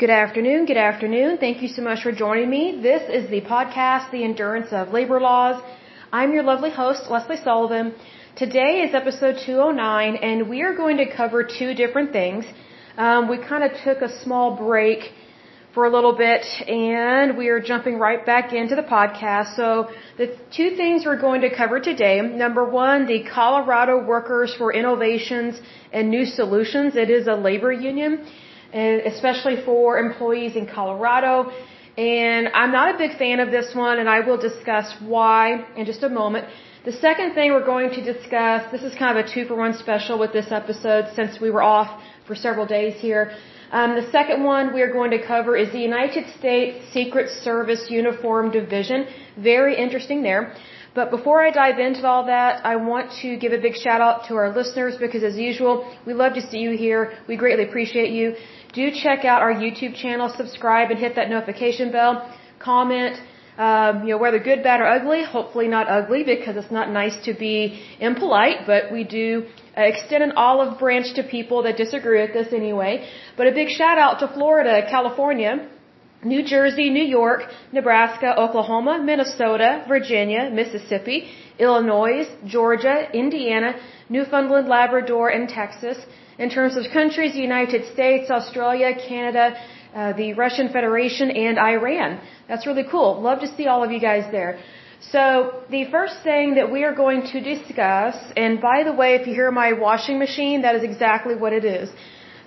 [0.00, 0.64] Good afternoon.
[0.64, 1.36] Good afternoon.
[1.36, 2.80] Thank you so much for joining me.
[2.80, 5.62] This is the podcast, The Endurance of Labor Laws.
[6.10, 7.92] I'm your lovely host, Leslie Sullivan.
[8.34, 12.46] Today is episode 209, and we are going to cover two different things.
[12.96, 15.12] Um, we kind of took a small break
[15.74, 19.54] for a little bit, and we are jumping right back into the podcast.
[19.54, 24.72] So, the two things we're going to cover today number one, the Colorado Workers for
[24.72, 25.60] Innovations
[25.92, 26.96] and New Solutions.
[26.96, 28.26] It is a labor union
[28.72, 31.50] especially for employees in Colorado.
[31.98, 35.84] And I'm not a big fan of this one, and I will discuss why in
[35.86, 36.46] just a moment.
[36.84, 39.74] The second thing we're going to discuss, this is kind of a two for one
[39.74, 43.32] special with this episode since we were off for several days here.
[43.70, 47.86] Um, the second one we are going to cover is the United States Secret Service
[47.90, 49.06] Uniformed Division.
[49.36, 50.54] Very interesting there.
[50.92, 54.26] But before I dive into all that, I want to give a big shout out
[54.28, 57.12] to our listeners because as usual, we love to see you here.
[57.28, 58.34] We greatly appreciate you
[58.72, 62.32] do check out our YouTube channel, subscribe, and hit that notification bell.
[62.58, 63.16] Comment,
[63.58, 65.24] um, you know, whether good, bad, or ugly.
[65.24, 69.46] Hopefully not ugly because it's not nice to be impolite, but we do
[69.76, 73.06] uh, extend an olive branch to people that disagree with us anyway.
[73.36, 75.68] But a big shout out to Florida, California,
[76.22, 83.74] New Jersey, New York, Nebraska, Oklahoma, Minnesota, Virginia, Mississippi, Illinois, Georgia, Indiana,
[84.08, 85.96] Newfoundland, Labrador, and Texas.
[86.44, 89.46] In terms of countries, the United States, Australia, Canada,
[89.94, 92.10] uh, the Russian Federation, and Iran.
[92.48, 93.20] That's really cool.
[93.28, 94.52] Love to see all of you guys there.
[95.12, 95.22] So
[95.76, 99.34] the first thing that we are going to discuss, and by the way, if you
[99.34, 101.90] hear my washing machine, that is exactly what it is.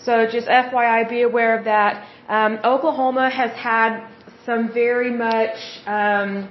[0.06, 2.08] So just FYI, be aware of that.
[2.28, 3.92] Um, Oklahoma has had
[4.46, 6.50] some very much um,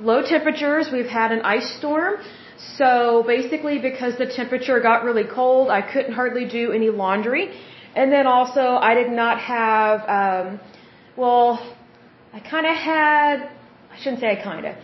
[0.00, 0.88] low temperatures.
[0.92, 2.14] We've had an ice storm.
[2.76, 7.50] So basically, because the temperature got really cold, I couldn't hardly do any laundry.
[7.96, 10.60] And then also, I did not have, um,
[11.16, 11.60] well,
[12.32, 13.48] I kind of had,
[13.92, 14.74] I shouldn't say I kind of.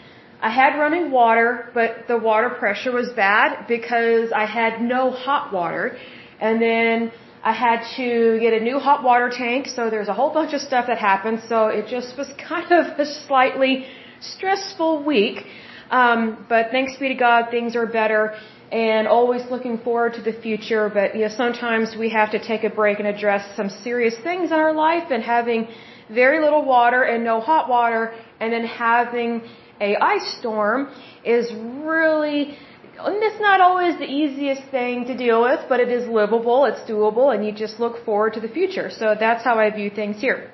[0.42, 5.52] I had running water, but the water pressure was bad because I had no hot
[5.52, 5.98] water.
[6.40, 7.12] And then
[7.42, 10.60] I had to get a new hot water tank, so there's a whole bunch of
[10.60, 11.42] stuff that happened.
[11.48, 13.86] So it just was kind of a slightly
[14.20, 15.44] stressful week.
[15.90, 18.34] Um, but thanks be to God, things are better
[18.70, 20.88] and always looking forward to the future.
[20.88, 24.52] But you know, sometimes we have to take a break and address some serious things
[24.52, 25.68] in our life and having
[26.08, 29.42] very little water and no hot water and then having
[29.80, 30.92] a ice storm
[31.24, 32.56] is really
[33.02, 36.82] and it's not always the easiest thing to deal with, but it is livable, it's
[36.90, 38.90] doable, and you just look forward to the future.
[38.90, 40.50] So that's how I view things here.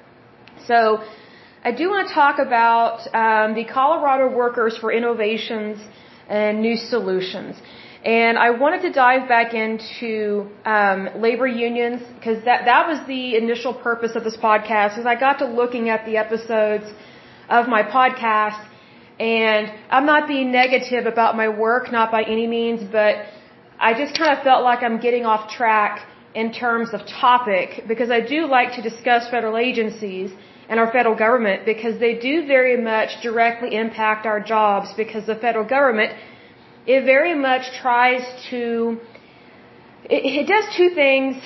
[0.66, 1.02] So
[1.68, 5.76] I do want to talk about um, the Colorado Workers for Innovations
[6.28, 7.56] and New Solutions.
[8.04, 13.34] And I wanted to dive back into um, labor unions because that, that was the
[13.34, 14.96] initial purpose of this podcast.
[14.96, 16.88] Is I got to looking at the episodes
[17.48, 18.64] of my podcast,
[19.18, 23.14] and I'm not being negative about my work, not by any means, but
[23.80, 28.12] I just kind of felt like I'm getting off track in terms of topic because
[28.12, 30.30] I do like to discuss federal agencies
[30.68, 35.36] and our federal government because they do very much directly impact our jobs because the
[35.36, 36.12] federal government
[36.86, 38.98] it very much tries to
[40.08, 41.36] it, it does two things.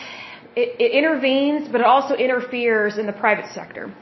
[0.56, 3.94] It, it intervenes but it also interferes in the private sector.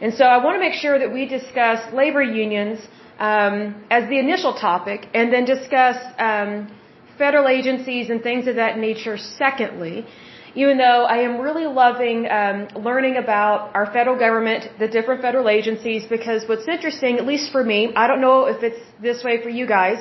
[0.00, 2.78] And so i want to make sure that we discuss labor unions
[3.18, 6.70] um, as the initial topic and then discuss um,
[7.18, 10.06] federal agencies and things of that nature secondly
[10.54, 15.48] even though I am really loving um, learning about our federal government, the different federal
[15.48, 19.42] agencies, because what's interesting, at least for me, I don't know if it's this way
[19.42, 19.98] for you guys.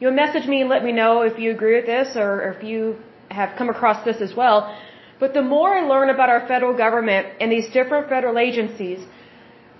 [0.00, 2.64] You'll message me and let me know if you agree with this or, or if
[2.64, 2.96] you
[3.30, 4.76] have come across this as well.
[5.20, 8.98] But the more I learn about our federal government and these different federal agencies,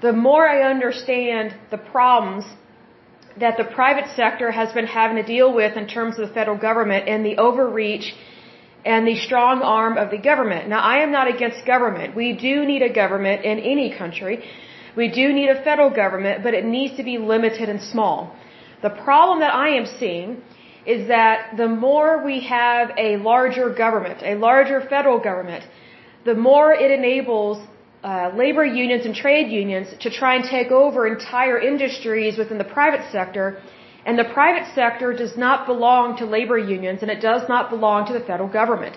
[0.01, 2.45] the more I understand the problems
[3.41, 6.57] that the private sector has been having to deal with in terms of the federal
[6.57, 8.15] government and the overreach
[8.85, 10.69] and the strong arm of the government.
[10.69, 12.15] Now, I am not against government.
[12.15, 14.45] We do need a government in any country.
[14.97, 18.37] We do need a federal government, but it needs to be limited and small.
[18.83, 20.43] The problem that I am seeing
[20.87, 25.65] is that the more we have a larger government, a larger federal government,
[26.25, 27.67] the more it enables
[28.03, 32.71] uh, labor unions and trade unions to try and take over entire industries within the
[32.79, 33.63] private sector
[34.07, 38.07] and the private sector does not belong to labor unions and it does not belong
[38.07, 38.97] to the federal government.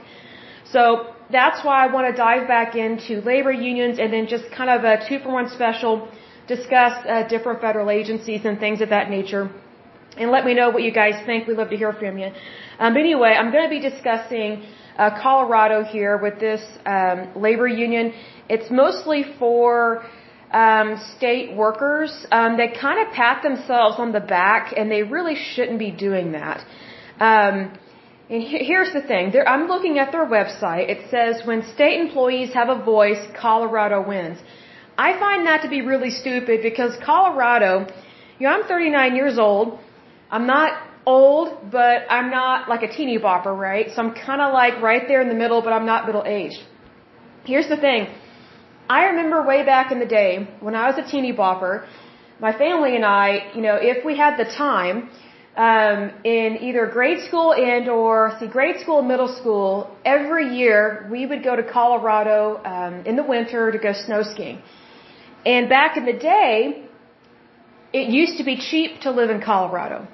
[0.72, 4.70] So that's why I want to dive back into labor unions and then just kind
[4.70, 6.10] of a two for one special
[6.48, 9.50] discuss uh, different federal agencies and things of that nature.
[10.18, 11.48] And let me know what you guys think.
[11.48, 12.32] We'd love to hear from you.
[12.80, 14.64] Um, anyway, I'm going to be discussing
[14.98, 18.14] uh, Colorado here with this um, labor union.
[18.50, 20.04] It's mostly for
[20.52, 25.36] um, state workers um, that kind of pat themselves on the back, and they really
[25.36, 26.64] shouldn't be doing that.
[27.20, 27.78] Um,
[28.30, 29.32] and here's the thing.
[29.32, 30.90] There, I'm looking at their website.
[30.90, 34.38] It says when state employees have a voice, Colorado wins.
[34.98, 37.88] I find that to be really stupid because Colorado,
[38.40, 39.80] you know, I'm 39 years old.
[40.30, 40.72] I'm not
[41.06, 43.88] old, but I'm not like a teeny bopper, right?
[43.94, 46.62] So I'm kind of like right there in the middle, but I'm not middle aged.
[47.46, 48.08] Here's the thing.
[48.90, 51.86] I remember way back in the day when I was a teeny bopper,
[52.40, 55.10] my family and I, you know, if we had the time,
[55.58, 61.26] um, in either grade school and or see grade school middle school, every year we
[61.26, 64.62] would go to Colorado um, in the winter to go snow skiing.
[65.46, 66.86] And back in the day,
[67.92, 70.08] it used to be cheap to live in Colorado.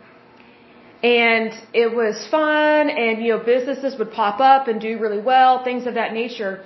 [1.04, 5.64] And it was fun and, you know, businesses would pop up and do really well,
[5.64, 6.64] things of that nature.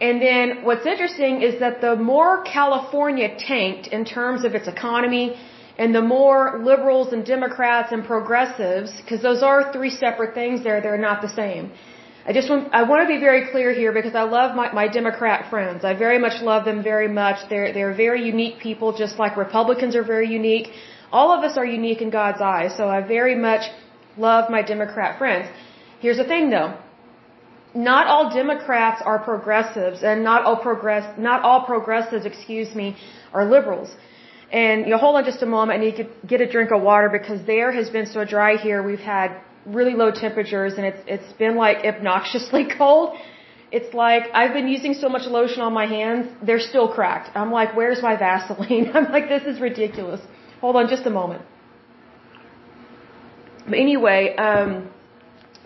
[0.00, 5.36] And then what's interesting is that the more California tanked in terms of its economy,
[5.78, 10.80] and the more liberals and Democrats and progressives, because those are three separate things there,
[10.80, 11.72] they're not the same.
[12.26, 14.88] I just want, I want to be very clear here because I love my, my
[14.88, 15.84] Democrat friends.
[15.84, 17.48] I very much love them very much.
[17.48, 20.68] They're, they're very unique people, just like Republicans are very unique.
[21.12, 23.62] All of us are unique in God's eyes, so I very much
[24.18, 25.48] love my Democrat friends.
[26.00, 26.74] Here's the thing though.
[27.74, 32.96] Not all Democrats are progressives and not all progress, not all progressives, excuse me,
[33.32, 33.94] are liberals.
[34.52, 35.80] And you know, hold on just a moment.
[35.80, 38.56] I need to get a drink of water because the air has been so dry
[38.56, 38.82] here.
[38.82, 43.16] We've had really low temperatures and it's it's been like obnoxiously cold.
[43.70, 47.36] It's like I've been using so much lotion on my hands, they're still cracked.
[47.36, 48.90] I'm like, where's my Vaseline?
[48.94, 50.20] I'm like, this is ridiculous.
[50.60, 51.42] Hold on just a moment.
[53.64, 54.90] But anyway, um,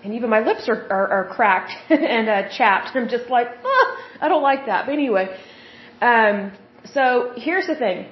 [0.04, 2.94] and even my lips are, are, are cracked and uh, chapped.
[2.94, 4.84] I'm just like, ah, I don't like that.
[4.86, 5.34] But anyway,
[6.00, 6.52] um,
[6.92, 8.06] so here's the thing.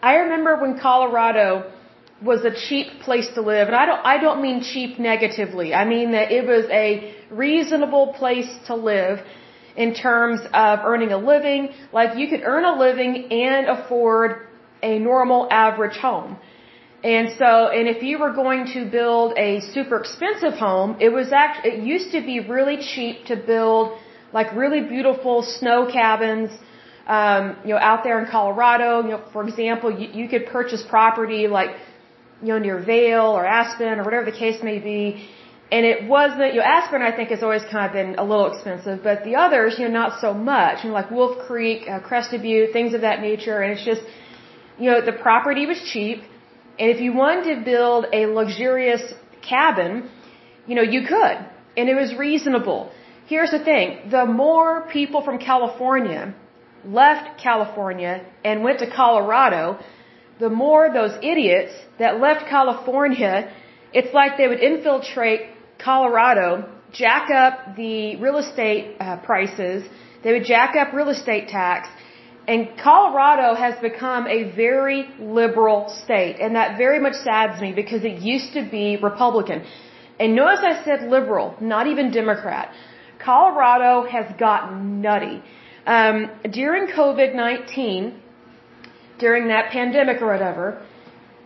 [0.00, 1.72] I remember when Colorado
[2.22, 5.74] was a cheap place to live, and I don't I don't mean cheap negatively.
[5.74, 9.18] I mean that it was a reasonable place to live
[9.76, 11.70] in terms of earning a living.
[11.92, 14.46] Like you could earn a living and afford
[14.82, 16.36] a normal average home.
[17.04, 21.32] And so, and if you were going to build a super expensive home, it was
[21.32, 23.98] actually, it used to be really cheap to build
[24.32, 26.50] like really beautiful snow cabins
[27.06, 30.82] um, you know, out there in Colorado, you know, for example, you, you could purchase
[30.88, 31.70] property like,
[32.40, 35.28] you know, near Vail or Aspen or whatever the case may be.
[35.72, 38.52] And it wasn't, you know, Aspen I think has always kind of been a little
[38.52, 40.84] expensive, but the others, you know, not so much.
[40.84, 43.62] You know, like Wolf Creek, uh, Crested Butte, things of that nature.
[43.62, 44.02] And it's just,
[44.78, 46.22] you know, the property was cheap.
[46.78, 49.02] And if you wanted to build a luxurious
[49.48, 50.08] cabin,
[50.66, 51.36] you know, you could.
[51.76, 52.90] And it was reasonable.
[53.26, 54.10] Here's the thing.
[54.10, 56.34] The more people from California
[56.84, 59.78] left California and went to Colorado,
[60.40, 63.52] the more those idiots that left California,
[63.92, 65.42] it's like they would infiltrate
[65.78, 69.84] Colorado, jack up the real estate uh, prices,
[70.22, 71.88] they would jack up real estate tax,
[72.48, 78.04] and Colorado has become a very liberal state, and that very much saddens me because
[78.04, 79.64] it used to be Republican.
[80.18, 82.72] And notice I said liberal, not even Democrat.
[83.18, 85.42] Colorado has gotten nutty.
[85.86, 88.20] Um, during COVID 19,
[89.18, 90.82] during that pandemic or whatever,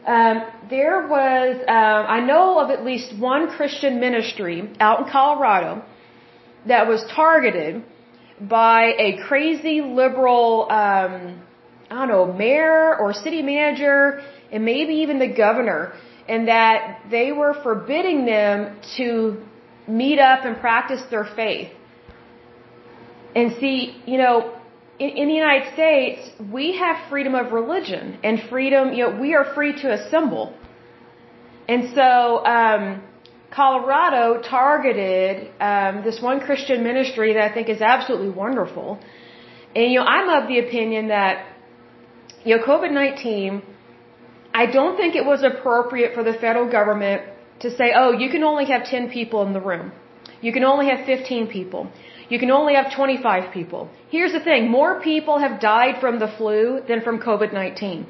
[0.07, 5.85] um, there was, um, I know of at least one Christian ministry out in Colorado
[6.67, 7.83] that was targeted
[8.41, 11.43] by a crazy liberal, um,
[11.91, 14.21] I don't know, mayor or city manager,
[14.53, 15.93] and maybe even the governor,
[16.29, 19.43] and that they were forbidding them to
[19.89, 21.71] meet up and practice their faith.
[23.35, 24.57] And see, you know,
[24.99, 29.35] in, in the United States, we have freedom of religion and freedom, you know, we
[29.35, 30.55] are free to assemble.
[31.69, 33.03] And so, um,
[33.51, 38.99] Colorado targeted um, this one Christian ministry that I think is absolutely wonderful.
[39.75, 41.47] And, you know, I'm of the opinion that,
[42.45, 43.63] you know, COVID 19,
[44.55, 47.23] I don't think it was appropriate for the federal government
[47.61, 49.93] to say, oh, you can only have 10 people in the room.
[50.41, 51.91] You can only have 15 people.
[52.29, 53.89] You can only have 25 people.
[54.11, 58.07] Here's the thing, more people have died from the flu than from COVID-19.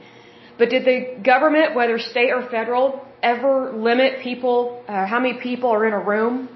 [0.59, 5.71] But did the government, whether state or federal, ever limit people, uh, how many people
[5.71, 6.49] are in a room?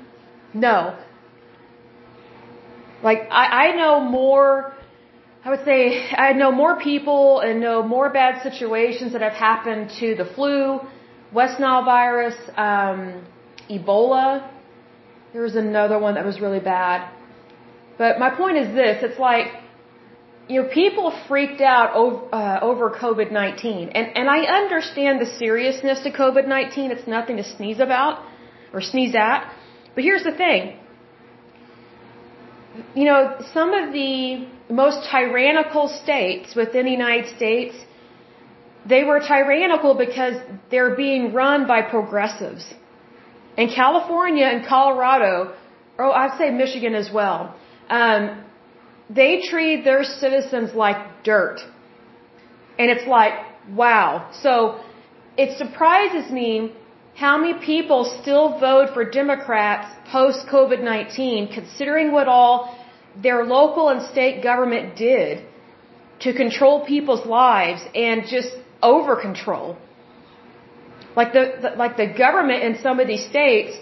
[0.55, 0.99] No.
[3.03, 4.75] Like, I, I know more,
[5.45, 9.91] I would say, I know more people and know more bad situations that have happened
[10.01, 10.81] to the flu,
[11.33, 13.25] West Nile virus, um,
[13.71, 14.51] Ebola,
[15.33, 17.09] There was another one that was really bad.
[17.97, 19.49] But my point is this, it's like,
[20.51, 23.93] you know, people freaked out over, uh, over COVID-19.
[23.95, 26.91] And, and I understand the seriousness to COVID-19.
[26.95, 28.15] It's nothing to sneeze about
[28.73, 29.41] or sneeze at.
[29.95, 30.77] But here's the thing.
[32.97, 37.77] You know, some of the most tyrannical states within the United States,
[38.93, 40.35] they were tyrannical because
[40.71, 42.65] they're being run by progressives.
[43.57, 45.55] In California and Colorado,
[45.97, 47.55] or I'd say Michigan as well,
[47.89, 48.45] um,
[49.15, 51.59] they treat their citizens like dirt.
[52.79, 53.35] And it's like,
[53.71, 54.31] wow.
[54.43, 54.81] So
[55.37, 56.73] it surprises me
[57.17, 62.79] how many people still vote for Democrats post COVID 19, considering what all
[63.21, 65.45] their local and state government did
[66.21, 68.51] to control people's lives and just
[68.83, 69.77] over control.
[71.17, 73.77] Like the, the, like the government in some of these states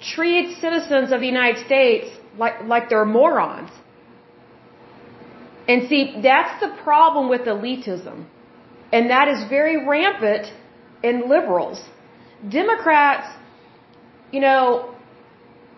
[0.00, 2.06] treats citizens of the United States
[2.36, 3.70] like like they're morons.
[5.68, 8.24] And see, that's the problem with elitism.
[8.92, 10.46] And that is very rampant
[11.02, 11.78] in liberals.
[12.48, 13.28] Democrats,
[14.32, 14.94] you know,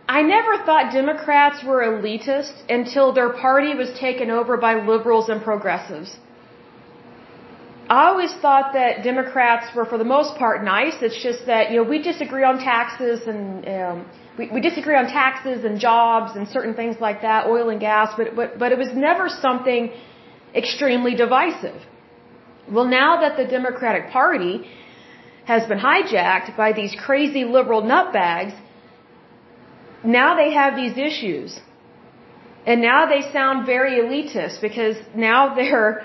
[0.09, 5.43] I never thought Democrats were elitist until their party was taken over by liberals and
[5.43, 6.17] progressives.
[7.89, 10.97] I always thought that Democrats were, for the most part, nice.
[11.03, 14.07] It's just that you know we disagree on taxes and um,
[14.39, 18.13] we, we disagree on taxes and jobs and certain things like that, oil and gas.
[18.17, 19.93] But but but it was never something
[20.55, 21.81] extremely divisive.
[22.71, 24.67] Well, now that the Democratic Party
[25.45, 28.55] has been hijacked by these crazy liberal nutbags,
[30.05, 31.61] now they have these issues.
[32.67, 36.05] And now they sound very elitist because now they're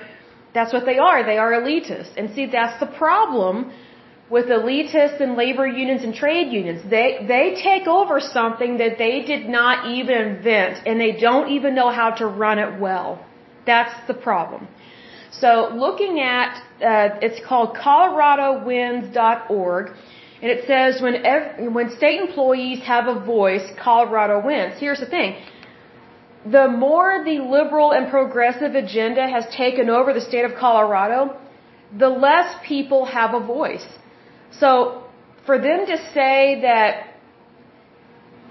[0.53, 1.23] that's what they are.
[1.23, 2.13] They are elitists.
[2.17, 3.71] And see, that's the problem
[4.29, 6.81] with elitists and labor unions and trade unions.
[6.89, 11.75] They, they take over something that they did not even invent and they don't even
[11.75, 13.23] know how to run it well.
[13.65, 14.67] That's the problem.
[15.31, 19.91] So looking at, uh, it's called coloradowins.org
[20.41, 24.77] and it says when, ev- when state employees have a voice, Colorado wins.
[24.79, 25.37] Here's the thing
[26.45, 31.35] the more the liberal and progressive agenda has taken over the state of Colorado,
[31.97, 33.85] the less people have a voice.
[34.59, 35.03] So
[35.45, 37.15] for them to say that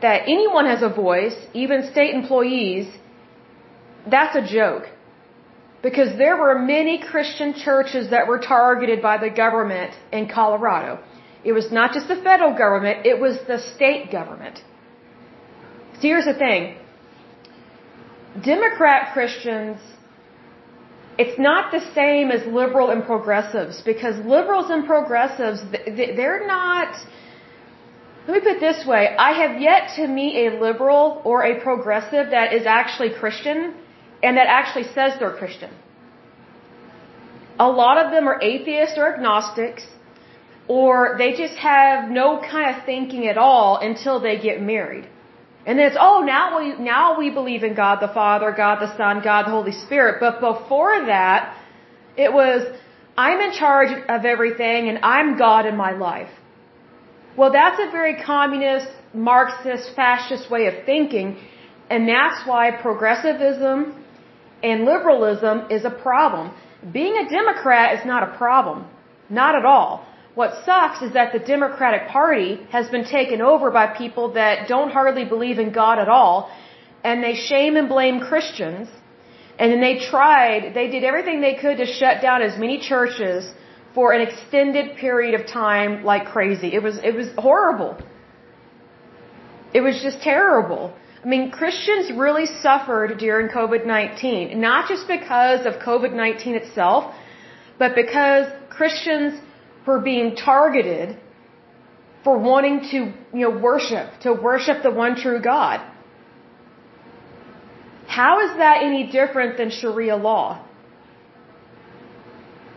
[0.04, 2.86] that anyone has a voice, even state employees,
[4.14, 4.84] that's a joke.
[5.82, 10.92] Because there were many Christian churches that were targeted by the government in Colorado.
[11.44, 14.56] It was not just the federal government, it was the state government.
[15.94, 16.76] So here's the thing
[18.42, 19.78] Democrat Christians,
[21.16, 26.94] it's not the same as liberal and progressives because liberals and progressives, they're not.
[28.26, 31.60] Let me put it this way I have yet to meet a liberal or a
[31.60, 33.74] progressive that is actually Christian
[34.22, 35.70] and that actually says they're Christian.
[37.60, 39.86] A lot of them are atheists or agnostics,
[40.66, 45.06] or they just have no kind of thinking at all until they get married.
[45.66, 48.94] And then it's, oh, now we, now we believe in God the Father, God the
[48.96, 50.16] Son, God the Holy Spirit.
[50.20, 51.56] But before that,
[52.16, 52.60] it was,
[53.16, 56.30] I'm in charge of everything and I'm God in my life.
[57.36, 61.38] Well, that's a very communist, Marxist, fascist way of thinking.
[61.90, 64.04] And that's why progressivism
[64.62, 66.54] and liberalism is a problem.
[66.92, 68.86] Being a Democrat is not a problem.
[69.30, 70.06] Not at all.
[70.34, 74.90] What sucks is that the Democratic Party has been taken over by people that don't
[74.90, 76.50] hardly believe in God at all,
[77.04, 78.88] and they shame and blame Christians.
[79.58, 83.52] And then they tried, they did everything they could to shut down as many churches
[83.94, 86.74] for an extended period of time like crazy.
[86.74, 87.96] It was, it was horrible.
[89.72, 90.92] It was just terrible.
[91.24, 97.14] I mean, Christians really suffered during COVID-19, not just because of COVID-19 itself,
[97.78, 99.40] but because Christians
[99.84, 101.16] for being targeted
[102.24, 102.98] for wanting to,
[103.38, 105.80] you know, worship, to worship the one true God.
[108.06, 110.46] How is that any different than Sharia law?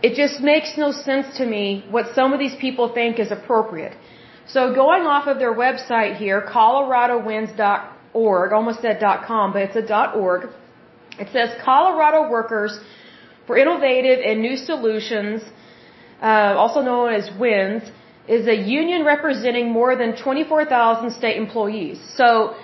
[0.02, 3.96] It just makes no sense to me what some of these people think is appropriate.
[4.46, 9.84] So going off of their website here, coloradowins.org, almost said .com, but it's a
[10.14, 10.50] .org.
[11.18, 12.78] It says Colorado workers
[13.46, 15.42] for innovative and new solutions
[16.22, 17.82] uh, also known as WINS,
[18.28, 21.98] is a union representing more than 24,000 state employees.
[22.16, 22.54] So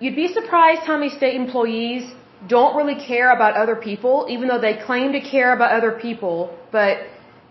[0.00, 2.04] you'd be surprised how many state employees
[2.46, 6.56] don't really care about other people, even though they claim to care about other people,
[6.70, 6.98] but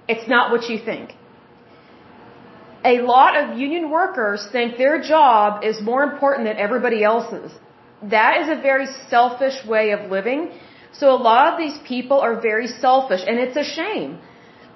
[0.08, 1.14] it's not what you think.
[2.86, 7.52] a lot of union workers think their job is more important than everybody else's.
[8.02, 10.52] That is a very selfish way of living.
[11.00, 14.20] So a lot of these people are very selfish and it's a shame.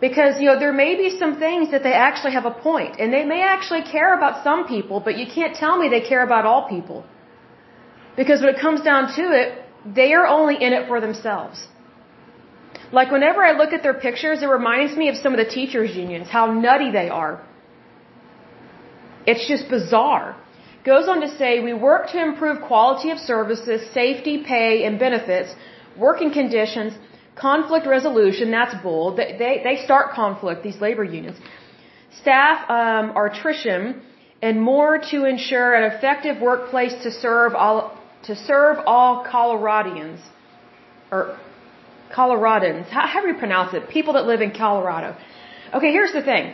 [0.06, 3.14] Because, you know, there may be some things that they actually have a point and
[3.14, 6.46] they may actually care about some people, but you can't tell me they care about
[6.46, 7.06] all people.
[8.20, 9.48] Because when it comes down to it,
[10.00, 11.68] they are only in it for themselves.
[12.92, 15.96] Like whenever I look at their pictures, it reminds me of some of the teachers
[15.96, 17.34] unions, how nutty they are.
[19.26, 20.36] It's just bizarre.
[20.84, 25.54] Goes on to say, we work to improve quality of services, safety, pay, and benefits,
[25.96, 26.94] working conditions,
[27.36, 29.16] conflict resolution, that's bull.
[29.16, 31.38] They, they, they start conflict, these labor unions.
[32.22, 34.02] Staff um, attrition,
[34.42, 40.20] and more to ensure an effective workplace to serve all, to serve all Coloradians.
[41.12, 41.38] Or
[42.14, 42.88] Coloradans.
[42.88, 43.90] How, how do you pronounce it?
[43.90, 45.16] People that live in Colorado.
[45.74, 46.54] Okay, here's the thing.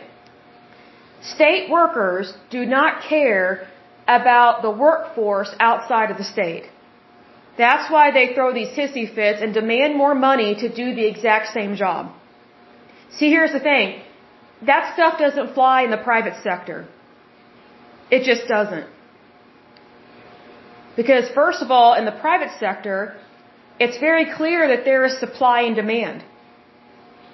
[1.22, 3.68] State workers do not care
[4.06, 6.64] about the workforce outside of the state.
[7.58, 11.52] That's why they throw these hissy fits and demand more money to do the exact
[11.52, 12.12] same job.
[13.16, 14.00] See, here's the thing.
[14.70, 16.86] That stuff doesn't fly in the private sector.
[18.10, 18.86] It just doesn't.
[20.96, 23.16] Because first of all, in the private sector,
[23.78, 26.24] it's very clear that there is supply and demand.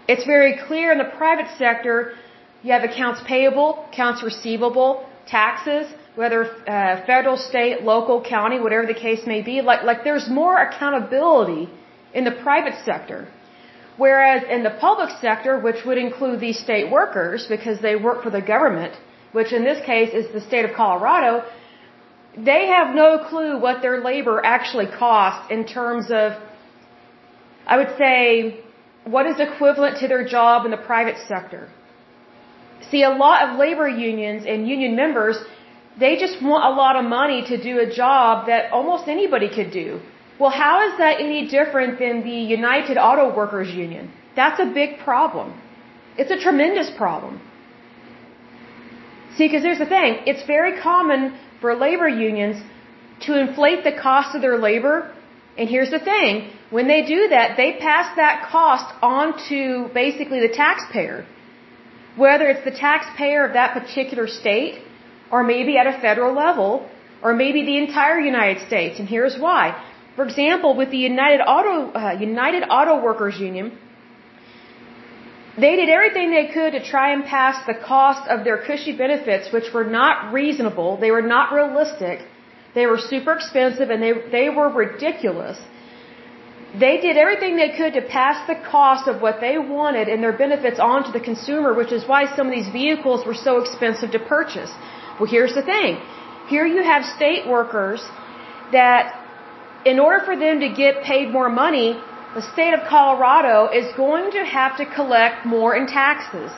[0.07, 2.12] It's very clear in the private sector
[2.62, 9.00] you have accounts payable, accounts receivable, taxes, whether uh, federal, state, local, county, whatever the
[9.06, 9.61] case may be.
[9.61, 11.68] Like, like there's more accountability
[12.12, 13.28] in the private sector.
[13.97, 18.30] Whereas in the public sector, which would include these state workers because they work for
[18.30, 18.94] the government,
[19.33, 21.44] which in this case is the state of Colorado,
[22.37, 26.33] they have no clue what their labor actually costs in terms of,
[27.66, 28.61] I would say,
[29.04, 31.68] what is equivalent to their job in the private sector.
[32.90, 35.37] See, a lot of labor unions and union members,
[35.98, 39.70] they just want a lot of money to do a job that almost anybody could
[39.70, 40.00] do.
[40.40, 44.12] Well, how is that any different than the United Auto Workers Union?
[44.34, 45.54] That's a big problem.
[46.18, 47.40] It's a tremendous problem.
[49.36, 50.19] See, because here's the thing.
[50.26, 52.56] It's very common for labor unions
[53.26, 55.12] to inflate the cost of their labor.
[55.56, 56.50] And here's the thing.
[56.71, 61.25] When they do that, they pass that cost on to basically the taxpayer
[62.16, 64.80] whether it's the taxpayer of that particular state,
[65.34, 66.70] or maybe at a federal level,
[67.25, 69.00] or maybe the entire United States.
[69.00, 69.64] And here's why.
[70.16, 73.66] For example, with the United Auto, uh, United Auto Workers Union,
[75.64, 79.52] they did everything they could to try and pass the cost of their cushy benefits,
[79.56, 82.16] which were not reasonable, they were not realistic,
[82.78, 85.58] they were super expensive, and they, they were ridiculous
[86.78, 90.36] they did everything they could to pass the cost of what they wanted and their
[90.36, 94.10] benefits on to the consumer, which is why some of these vehicles were so expensive
[94.10, 94.73] to purchase.
[95.18, 96.00] Well, here's the thing.
[96.48, 98.00] Here you have state workers
[98.72, 99.14] that,
[99.86, 102.00] in order for them to get paid more money,
[102.34, 106.50] the state of Colorado is going to have to collect more in taxes.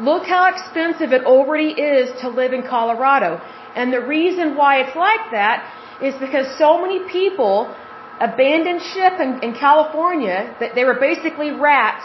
[0.00, 3.40] Look how expensive it already is to live in Colorado.
[3.76, 5.58] And the reason why it's like that
[6.02, 7.72] is because so many people
[8.20, 12.04] abandoned ship in, in California that they were basically rats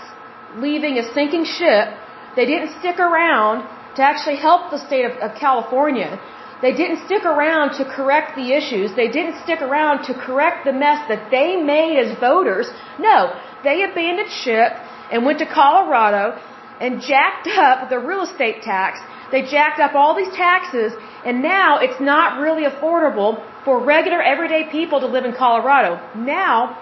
[0.55, 1.89] leaving a sinking ship.
[2.35, 3.65] They didn't stick around
[3.97, 6.19] to actually help the state of, of California.
[6.61, 8.95] They didn't stick around to correct the issues.
[8.95, 12.67] They didn't stick around to correct the mess that they made as voters.
[12.99, 13.17] No,
[13.63, 14.71] they abandoned ship
[15.11, 16.39] and went to Colorado
[16.79, 18.99] and jacked up the real estate tax.
[19.31, 20.93] They jacked up all these taxes
[21.25, 25.91] and now it's not really affordable for regular everyday people to live in Colorado.
[26.15, 26.77] Now,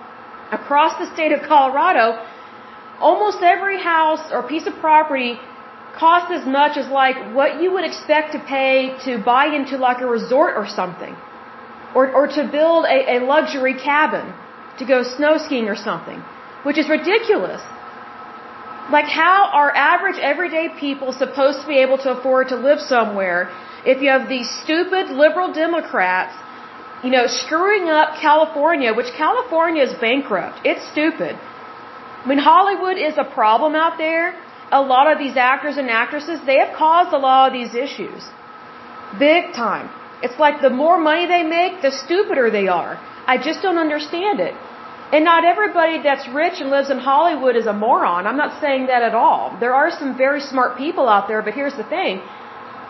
[0.51, 2.06] across the state of Colorado,
[2.99, 5.39] almost every house or piece of property
[5.98, 10.02] costs as much as like what you would expect to pay to buy into like
[10.02, 11.16] a resort or something.
[11.96, 14.34] Or, or to build a, a luxury cabin
[14.80, 16.20] to go snow skiing or something.
[16.64, 17.62] Which is ridiculous.
[18.92, 23.50] Like how are average everyday people supposed to be able to afford to live somewhere
[23.86, 26.36] if you have these stupid liberal Democrats
[27.06, 30.58] you know, screwing up California, which California is bankrupt.
[30.66, 31.34] It's stupid.
[31.38, 34.34] I mean, Hollywood is a problem out there.
[34.71, 38.23] A lot of these actors and actresses, they have caused a lot of these issues.
[39.19, 39.89] Big time.
[40.23, 42.99] It's like the more money they make, the stupider they are.
[43.28, 44.56] I just don't understand it.
[45.13, 48.25] And not everybody that's rich and lives in Hollywood is a moron.
[48.25, 49.56] I'm not saying that at all.
[49.60, 52.21] There are some very smart people out there, but here's the thing.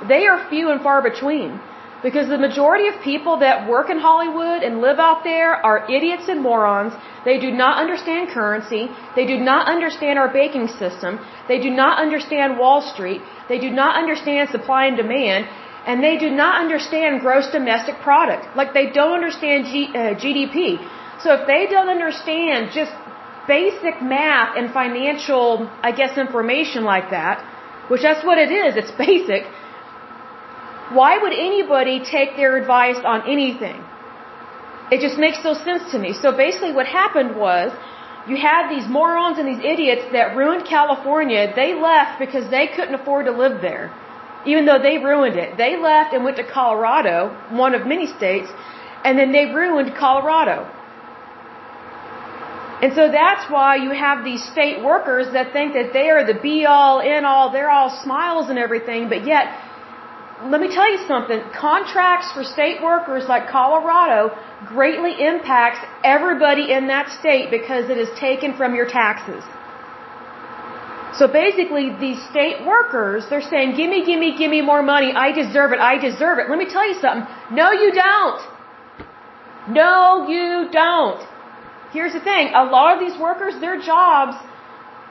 [0.08, 1.60] They are few and far between.
[2.06, 6.28] Because the majority of people that work in Hollywood and live out there are idiots
[6.34, 6.94] and morons.
[7.30, 8.84] They do not understand currency.
[9.16, 11.18] They do not understand our banking system.
[11.48, 13.22] They do not understand Wall Street.
[13.50, 15.48] They do not understand supply and demand.
[15.88, 18.56] And they do not understand gross domestic product.
[18.56, 20.78] Like they don't understand G, uh, GDP.
[21.24, 22.94] So if they don't understand just
[23.48, 27.44] basic math and financial, I guess, information like that,
[27.90, 29.44] which that's what it is, it's basic,
[30.92, 33.84] why would anybody take their advice on anything?
[34.92, 36.14] It just makes no sense to me.
[36.14, 37.72] So basically what happened was,
[38.28, 41.54] you had these morons and these idiots that ruined California.
[41.56, 43.94] They left because they couldn't afford to live there.
[44.46, 45.58] Even though they ruined it.
[45.58, 48.50] They left and went to Colorado, one of many states,
[49.04, 50.70] and then they ruined Colorado.
[52.82, 56.40] And so that's why you have these state workers that think that they are the
[56.40, 59.46] be all, in all, they're all smiles and everything, but yet
[60.44, 61.42] let me tell you something.
[61.58, 64.36] Contracts for state workers like Colorado
[64.68, 69.44] greatly impacts everybody in that state because it is taken from your taxes.
[71.18, 75.14] So basically, these state workers, they're saying, gimme, gimme, gimme more money.
[75.14, 75.80] I deserve it.
[75.80, 76.50] I deserve it.
[76.50, 77.26] Let me tell you something.
[77.52, 78.42] No, you don't.
[79.70, 81.26] No, you don't.
[81.94, 82.52] Here's the thing.
[82.54, 84.36] A lot of these workers, their jobs,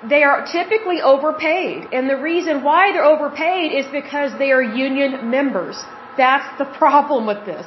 [0.09, 1.89] they are typically overpaid.
[1.93, 5.77] And the reason why they're overpaid is because they are union members.
[6.17, 7.67] That's the problem with this.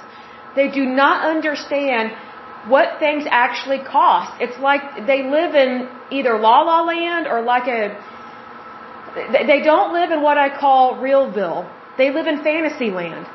[0.56, 2.12] They do not understand
[2.68, 4.42] what things actually cost.
[4.42, 7.82] It's like they live in either la la land or like a,
[9.16, 11.70] they don't live in what I call realville.
[11.98, 13.26] They live in fantasy land.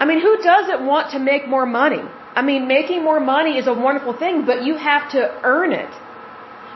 [0.00, 2.02] I mean, who doesn't want to make more money?
[2.34, 5.92] I mean, making more money is a wonderful thing, but you have to earn it.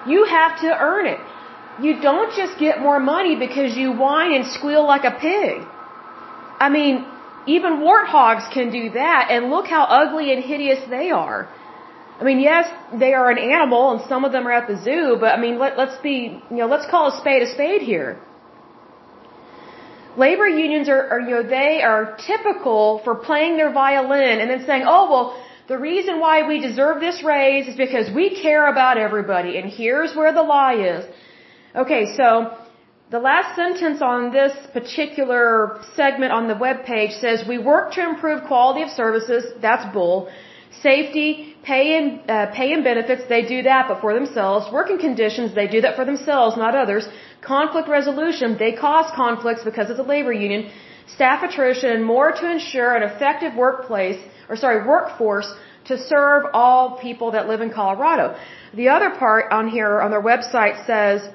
[0.06, 1.20] You have to earn it.
[1.80, 5.66] You don't just get more money because you whine and squeal like a pig.
[6.60, 7.06] I mean,
[7.46, 11.48] even warthogs can do that, and look how ugly and hideous they are.
[12.20, 15.16] I mean, yes, they are an animal, and some of them are at the zoo,
[15.20, 18.18] but I mean, let, let's be, you know, let's call a spade a spade here.
[20.16, 24.66] Labor unions are, are, you know, they are typical for playing their violin and then
[24.66, 25.26] saying, oh, well,
[25.68, 29.58] the reason why we deserve this raise is because we care about everybody.
[29.58, 31.04] And here's where the lie is.
[31.76, 32.56] Okay, so
[33.10, 38.02] the last sentence on this particular segment on the web page says we work to
[38.08, 39.44] improve quality of services.
[39.60, 40.30] That's bull.
[40.82, 44.72] Safety, pay and uh, pay and benefits, they do that, but for themselves.
[44.72, 47.06] Working conditions, they do that for themselves, not others.
[47.42, 50.70] Conflict resolution, they cause conflicts because of the labor union.
[51.14, 55.52] Staff attrition, more to ensure an effective workplace or sorry, workforce
[55.86, 58.36] to serve all people that live in Colorado.
[58.74, 61.28] The other part on here on their website says,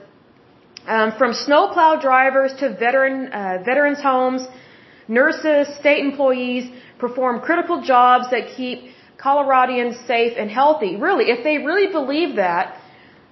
[0.87, 4.45] um, from snowplow drivers to veteran uh, veterans homes,
[5.07, 8.79] nurses, state employees perform critical jobs that keep
[9.17, 10.97] Coloradians safe and healthy.
[10.97, 12.77] Really, if they really believe that,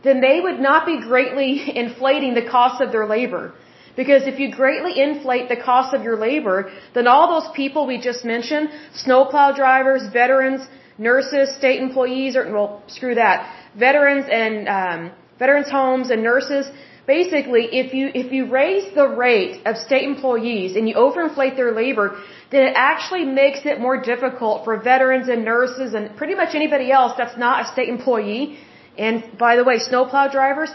[0.04, 3.54] then they would not be greatly inflating the cost of their labor.
[3.96, 7.98] Because if you greatly inflate the cost of your labor, then all those people we
[8.00, 10.62] just mentioned, snowplow drivers, veterans,
[10.98, 13.38] nurses, state employees, or, well, screw that,
[13.78, 16.66] veterans and, um, veterans homes and nurses,
[17.08, 21.72] basically, if you, if you raise the rate of state employees and you overinflate their
[21.72, 22.08] labor,
[22.52, 26.92] then it actually makes it more difficult for veterans and nurses and pretty much anybody
[26.92, 28.58] else that's not a state employee.
[28.98, 30.72] And by the way, snowplow drivers,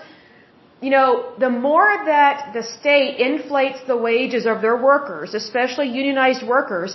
[0.86, 1.08] you know,
[1.44, 6.90] the more that the state inflates the wages of their workers, especially unionized workers,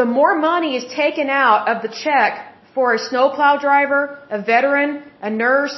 [0.00, 2.32] the more money is taken out of the check
[2.74, 4.90] for a snowplow driver, a veteran,
[5.20, 5.76] a nurse,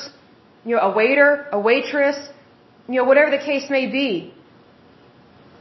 [0.64, 2.18] you know, a waiter, a waitress,
[2.88, 4.32] you know, whatever the case may be.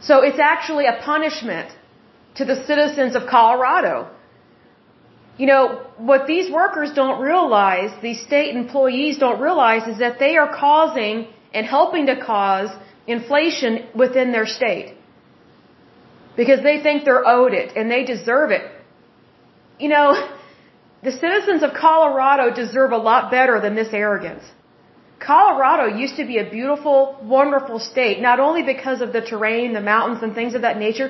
[0.09, 1.69] So it's actually a punishment
[2.35, 3.95] to the citizens of Colorado.
[5.41, 5.63] You know,
[6.09, 11.15] what these workers don't realize, these state employees don't realize is that they are causing
[11.51, 12.69] and helping to cause
[13.07, 14.89] inflation within their state.
[16.41, 18.65] Because they think they're owed it and they deserve it.
[19.79, 20.07] You know,
[21.07, 24.43] the citizens of Colorado deserve a lot better than this arrogance.
[25.31, 29.81] Colorado used to be a beautiful, wonderful state, not only because of the terrain, the
[29.81, 31.09] mountains, and things of that nature,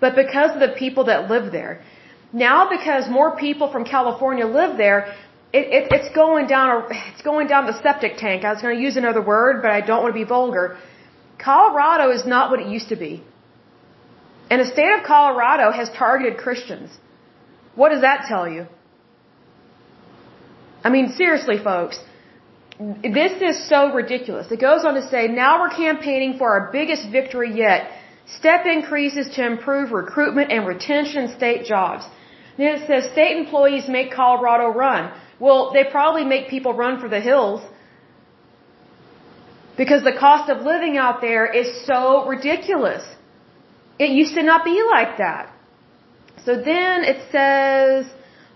[0.00, 1.80] but because of the people that live there.
[2.32, 5.14] Now, because more people from California live there,
[5.52, 6.68] it, it, it's going down.
[6.70, 8.44] A, it's going down the septic tank.
[8.44, 10.76] I was going to use another word, but I don't want to be vulgar.
[11.38, 13.22] Colorado is not what it used to be,
[14.50, 16.90] and the state of Colorado has targeted Christians.
[17.74, 18.66] What does that tell you?
[20.84, 21.98] I mean, seriously, folks,
[22.78, 24.50] this is so ridiculous.
[24.50, 27.90] It goes on to say, now we're campaigning for our biggest victory yet
[28.36, 32.04] Step increases to improve recruitment and retention state jobs.
[32.58, 35.12] It says state employees make Colorado run.
[35.38, 37.60] Well, they probably make people run for the hills
[39.76, 43.04] because the cost of living out there is so ridiculous.
[43.98, 45.52] It used to not be like that.
[46.44, 48.06] So then it says,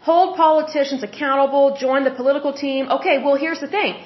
[0.00, 2.88] hold politicians accountable, join the political team.
[2.96, 4.02] Okay, well here's the thing.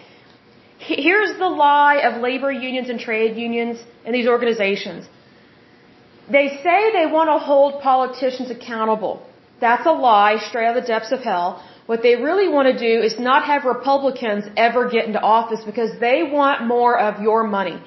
[0.78, 5.08] Here's the lie of labor unions and trade unions and these organizations.
[6.30, 9.26] They say they want to hold politicians accountable.
[9.60, 11.62] That's a lie straight out of the depths of hell.
[11.86, 15.98] What they really want to do is not have Republicans ever get into office because
[16.00, 17.78] they want more of your money.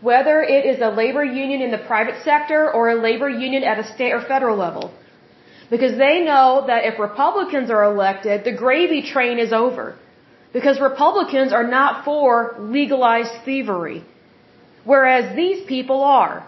[0.00, 3.78] Whether it is a labor union in the private sector or a labor union at
[3.78, 4.92] a state or federal level.
[5.70, 9.96] Because they know that if Republicans are elected, the gravy train is over.
[10.52, 14.04] Because Republicans are not for legalized thievery.
[14.84, 16.46] Whereas these people are.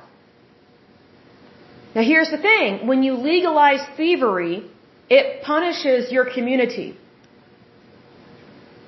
[1.94, 2.86] Now here's the thing.
[2.86, 4.64] When you legalize thievery,
[5.08, 6.96] it punishes your community.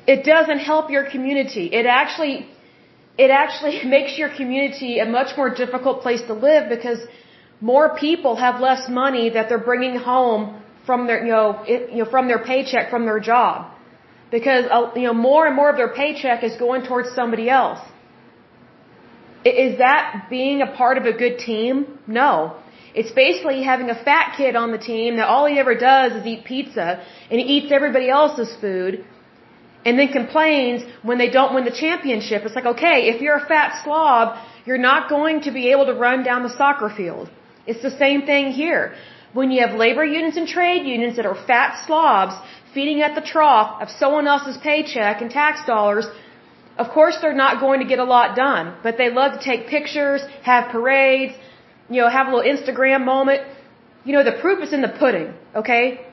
[0.07, 1.67] It doesn't help your community.
[1.81, 2.47] It actually,
[3.17, 6.99] it actually makes your community a much more difficult place to live because
[7.61, 12.05] more people have less money that they're bringing home from their, you know, it, you
[12.05, 13.71] know, from their paycheck from their job.
[14.31, 17.81] Because, uh, you know, more and more of their paycheck is going towards somebody else.
[19.45, 21.99] Is that being a part of a good team?
[22.07, 22.57] No.
[22.95, 26.27] It's basically having a fat kid on the team that all he ever does is
[26.27, 29.05] eat pizza and he eats everybody else's food
[29.85, 32.43] and then complains when they don't win the championship.
[32.45, 35.95] It's like, okay, if you're a fat slob, you're not going to be able to
[35.95, 37.31] run down the soccer field.
[37.67, 38.95] It's the same thing here.
[39.33, 42.35] When you have labor unions and trade unions that are fat slobs
[42.75, 46.07] feeding at the trough of someone else's paycheck and tax dollars,
[46.77, 49.69] of course they're not going to get a lot done, but they love to take
[49.69, 51.35] pictures, have parades,
[51.91, 53.41] you know, have a little Instagram moment.
[54.05, 56.07] You know, the proof is in the pudding, okay?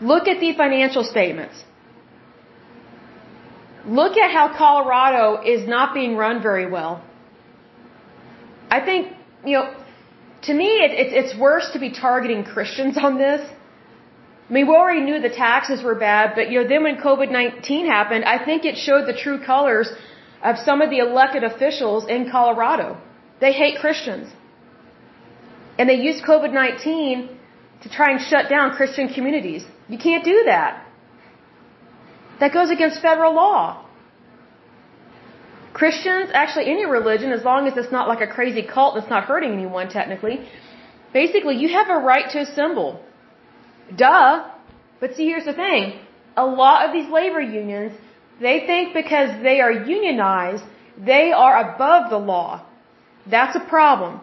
[0.00, 1.56] Look at the financial statements.
[3.86, 7.02] Look at how Colorado is not being run very well.
[8.70, 9.12] I think,
[9.46, 9.74] you know,
[10.42, 13.40] to me, it, it, it's worse to be targeting Christians on this.
[14.48, 17.86] I mean, we already knew the taxes were bad, but, you know, then when COVID-19
[17.86, 19.90] happened, I think it showed the true colors
[20.42, 22.96] of some of the elected officials in Colorado.
[23.40, 24.28] They hate Christians.
[25.78, 27.28] And they used COVID-19
[27.82, 29.64] to try and shut down Christian communities.
[29.88, 30.84] You can't do that.
[32.40, 33.84] That goes against federal law.
[35.72, 39.24] Christians, actually any religion, as long as it's not like a crazy cult that's not
[39.24, 40.36] hurting anyone technically,
[41.12, 43.00] basically you have a right to assemble.
[43.94, 44.50] Duh.
[45.00, 46.00] But see, here's the thing.
[46.36, 47.92] A lot of these labor unions,
[48.40, 50.64] they think because they are unionized,
[50.96, 52.64] they are above the law.
[53.26, 54.20] That's a problem.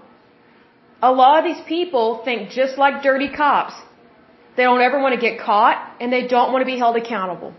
[1.10, 3.76] A lot of these people think just like dirty cops.
[4.56, 7.52] They don't ever want to get caught and they don't want to be held accountable.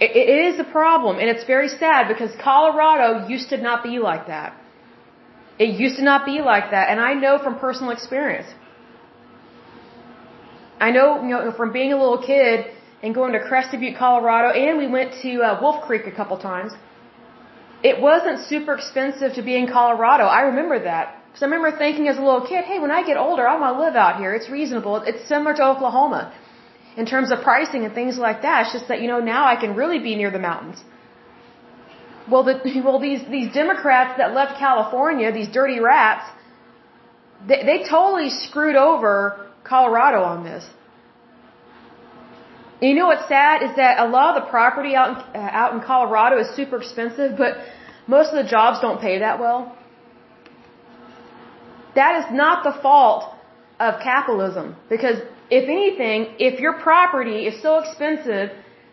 [0.00, 4.24] it, is a problem and it's very sad because Colorado used to not be like
[4.34, 4.50] that.
[5.64, 8.48] It used to not be like that and I know from personal experience.
[10.86, 12.66] I know, you know, from being a little kid
[13.02, 16.38] and going to Crested Butte, Colorado, and we went to uh, Wolf Creek a couple
[16.38, 16.72] times.
[17.90, 20.24] It wasn't super expensive to be in Colorado.
[20.24, 21.17] I remember that.
[21.38, 23.76] Because I remember thinking as a little kid, hey, when I get older, I want
[23.76, 24.34] to live out here.
[24.34, 24.96] It's reasonable.
[25.10, 26.32] It's similar to Oklahoma
[26.96, 28.62] in terms of pricing and things like that.
[28.62, 30.82] It's just that, you know, now I can really be near the mountains.
[32.28, 36.28] Well, the, well, these, these Democrats that left California, these dirty rats,
[37.46, 40.64] they, they totally screwed over Colorado on this.
[42.80, 45.60] And you know what's sad is that a lot of the property out in, uh,
[45.62, 47.58] out in Colorado is super expensive, but
[48.08, 49.77] most of the jobs don't pay that well.
[51.94, 53.34] That is not the fault
[53.80, 54.76] of capitalism.
[54.88, 55.18] Because
[55.50, 58.50] if anything, if your property is so expensive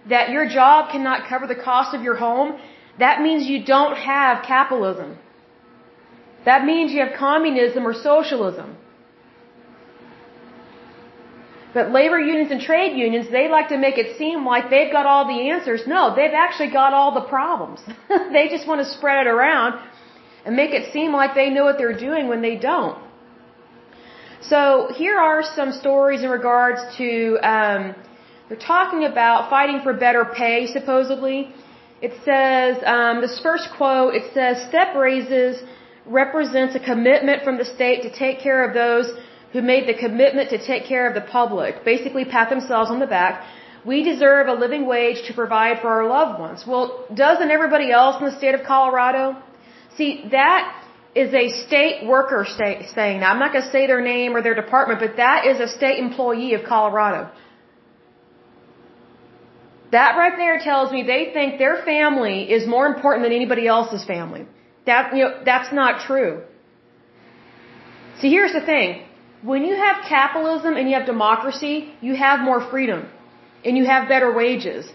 [0.09, 2.59] that your job cannot cover the cost of your home,
[2.99, 5.17] that means you don't have capitalism.
[6.45, 8.77] That means you have communism or socialism.
[11.73, 15.05] But labor unions and trade unions, they like to make it seem like they've got
[15.05, 15.85] all the answers.
[15.85, 17.81] No, they've actually got all the problems.
[18.31, 19.81] they just want to spread it around
[20.45, 22.97] and make it seem like they know what they're doing when they don't.
[24.41, 27.95] So here are some stories in regards to, um,
[28.47, 31.53] they're talking about fighting for better pay, supposedly.
[32.01, 35.63] It says, um, this first quote, it says, step raises
[36.05, 39.07] represents a commitment from the state to take care of those
[39.53, 41.83] who made the commitment to take care of the public.
[41.83, 43.43] Basically pat themselves on the back.
[43.83, 46.63] We deserve a living wage to provide for our loved ones.
[46.67, 49.37] Well, doesn't everybody else in the state of Colorado?
[49.97, 50.83] See, that
[51.15, 53.31] is a state worker say, saying that.
[53.31, 55.99] I'm not going to say their name or their department, but that is a state
[55.99, 57.31] employee of Colorado.
[59.91, 64.03] That right there tells me they think their family is more important than anybody else's
[64.03, 64.45] family.
[64.85, 66.43] That, you know, that's not true.
[68.19, 69.03] See, here's the thing.
[69.41, 73.07] When you have capitalism and you have democracy, you have more freedom.
[73.63, 74.85] And you have better wages.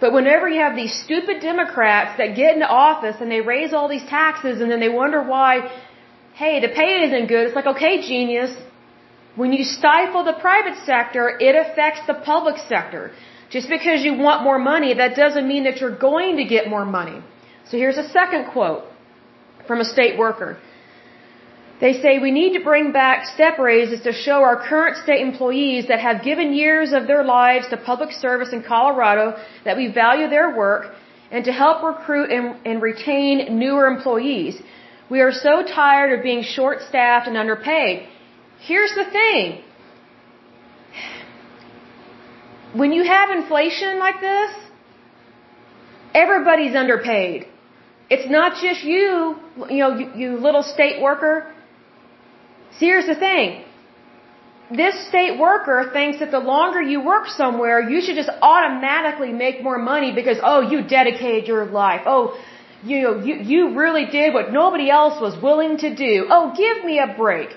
[0.00, 3.88] But whenever you have these stupid Democrats that get into office and they raise all
[3.88, 5.52] these taxes and then they wonder why,
[6.34, 8.52] hey, the pay isn't good, it's like, okay, genius.
[9.34, 13.10] When you stifle the private sector, it affects the public sector.
[13.50, 16.84] Just because you want more money, that doesn't mean that you're going to get more
[16.84, 17.20] money.
[17.68, 18.84] So here's a second quote
[19.66, 20.58] from a state worker.
[21.80, 25.86] They say we need to bring back step raises to show our current state employees
[25.88, 30.28] that have given years of their lives to public service in Colorado that we value
[30.28, 30.92] their work
[31.30, 34.60] and to help recruit and, and retain newer employees.
[35.08, 38.08] We are so tired of being short staffed and underpaid.
[38.60, 39.62] Here's the thing.
[42.74, 44.50] When you have inflation like this,
[46.12, 47.46] everybody's underpaid.
[48.10, 49.36] It's not just you,
[49.70, 51.54] you know, you, you little state worker.
[52.78, 53.64] See, here's the thing.
[54.70, 59.62] This state worker thinks that the longer you work somewhere, you should just automatically make
[59.62, 62.02] more money because, oh, you dedicated your life.
[62.04, 62.38] Oh,
[62.84, 66.26] you know, you, you really did what nobody else was willing to do.
[66.28, 67.48] Oh, give me a break.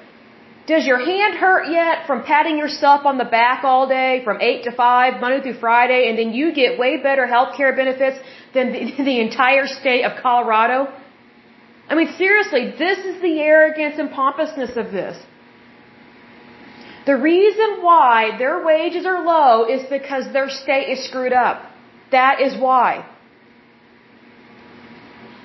[0.67, 4.63] Does your hand hurt yet from patting yourself on the back all day from 8
[4.63, 8.17] to 5, Monday through Friday, and then you get way better health care benefits
[8.53, 10.87] than the, the entire state of Colorado?
[11.91, 15.17] I mean, seriously, this is the arrogance and pompousness of this.
[17.05, 21.57] The reason why their wages are low is because their state is screwed up.
[22.11, 23.05] That is why.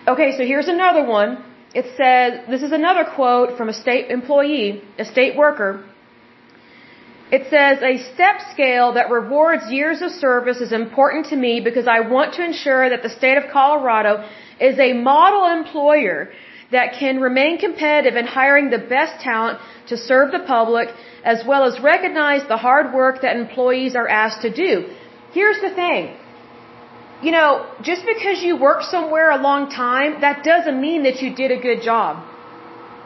[0.07, 1.43] Okay, so here's another one.
[1.75, 5.85] It says, this is another quote from a state employee, a state worker.
[7.33, 11.89] It says, a step scale that rewards years of service is important to me because
[11.89, 14.13] I want to ensure that the state of Colorado
[14.61, 16.31] is a model employer
[16.73, 20.89] that can remain competitive in hiring the best talent to serve the public
[21.25, 24.89] as well as recognize the hard work that employees are asked to do.
[25.33, 26.17] Here's the thing.
[27.23, 31.35] You know, just because you work somewhere a long time, that doesn't mean that you
[31.35, 32.25] did a good job.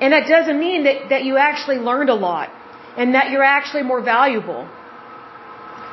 [0.00, 2.48] And that doesn't mean that, that you actually learned a lot
[2.96, 4.68] and that you're actually more valuable.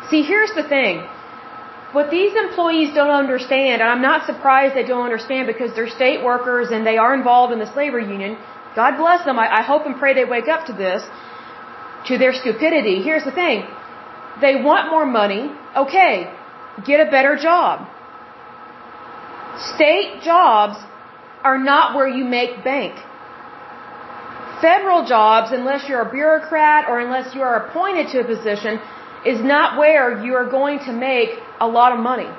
[0.10, 1.06] See, here's the thing.
[1.94, 6.24] What these employees don't understand, and I'm not surprised they don't understand because they're state
[6.24, 8.38] workers and they are involved in the labor union.
[8.76, 9.40] God bless them.
[9.40, 11.02] I, I hope and pray they wake up to this,
[12.08, 13.02] to their stupidity.
[13.02, 13.64] Here's the thing.
[14.42, 15.50] They want more money.
[15.76, 16.32] Okay.
[16.86, 17.88] Get a better job.
[19.76, 20.78] State jobs
[21.44, 22.94] are not where you make bank.
[24.62, 28.80] Federal jobs, unless you're a bureaucrat or unless you are appointed to a position,
[29.26, 32.30] is not where you are going to make a lot of money.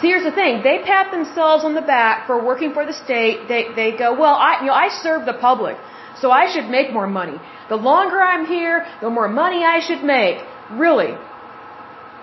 [0.00, 0.62] See, here's the thing.
[0.62, 3.48] They pat themselves on the back for working for the state.
[3.48, 5.76] They, they go, well, I, you know, I serve the public,
[6.20, 7.38] so I should make more money.
[7.68, 10.38] The longer I'm here, the more money I should make.
[10.70, 11.12] Really?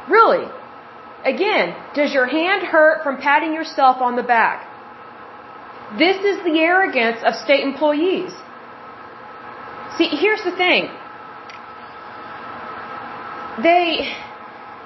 [0.10, 0.46] Really?
[1.24, 4.66] Again, does your hand hurt from patting yourself on the back?
[5.98, 8.32] This is the arrogance of state employees.
[9.98, 10.90] See, here's the thing.
[13.62, 14.14] They,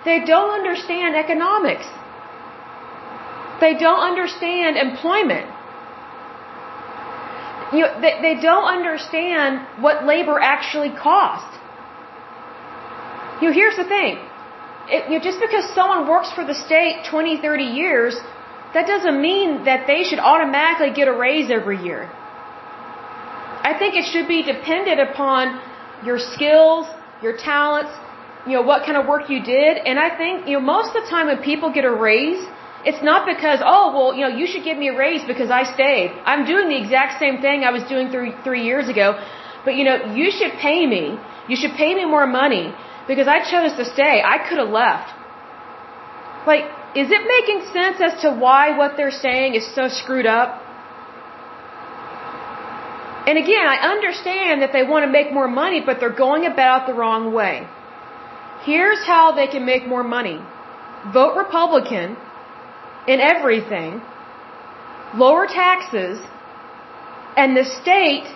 [0.06, 1.88] they don't understand economics.
[3.60, 5.48] They don't understand employment.
[7.74, 11.58] You know, they, they don't understand what labor actually costs.
[13.42, 14.20] You know, here's the thing.
[14.88, 18.16] It, you know, just because someone works for the state 20, 30 years,
[18.74, 22.10] that doesn't mean that they should automatically get a raise every year.
[23.64, 25.62] I think it should be dependent upon
[26.04, 26.88] your skills,
[27.22, 27.92] your talents,
[28.46, 29.78] you know, what kind of work you did.
[29.78, 32.44] And I think, you know, most of the time when people get a raise,
[32.84, 35.64] it's not because, oh, well, you know, you should give me a raise because I
[35.64, 36.12] stayed.
[36.26, 39.08] I'm doing the exact same thing I was doing three, three years ago.
[39.64, 41.20] But, you know, you should pay me.
[41.48, 42.74] You should pay me more money
[43.08, 44.24] because I chose to stay.
[44.26, 45.14] I could have left.
[46.48, 50.60] Like, is it making sense as to why what they're saying is so screwed up?
[53.28, 56.88] And again, I understand that they want to make more money, but they're going about
[56.88, 57.68] the wrong way.
[58.64, 60.40] Here's how they can make more money.
[61.14, 62.16] Vote Republican
[63.08, 64.02] in everything,
[65.16, 66.20] lower taxes,
[67.36, 68.28] and the state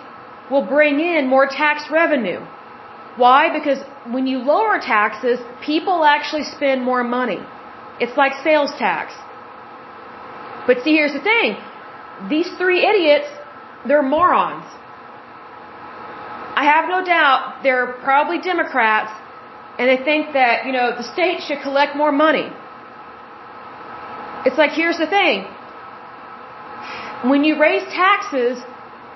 [0.50, 2.40] will bring in more tax revenue.
[3.16, 3.56] Why?
[3.56, 3.78] Because
[4.12, 7.40] when you lower taxes, people actually spend more money.
[8.00, 9.14] It's like sales tax.
[10.66, 11.56] But see, here's the thing.
[12.28, 13.28] These three idiots
[13.86, 14.64] they're morons.
[16.58, 19.12] I have no doubt they're probably Democrats
[19.78, 22.48] and they think that, you know, the state should collect more money.
[24.46, 25.44] It's like, here's the thing.
[27.30, 28.62] When you raise taxes,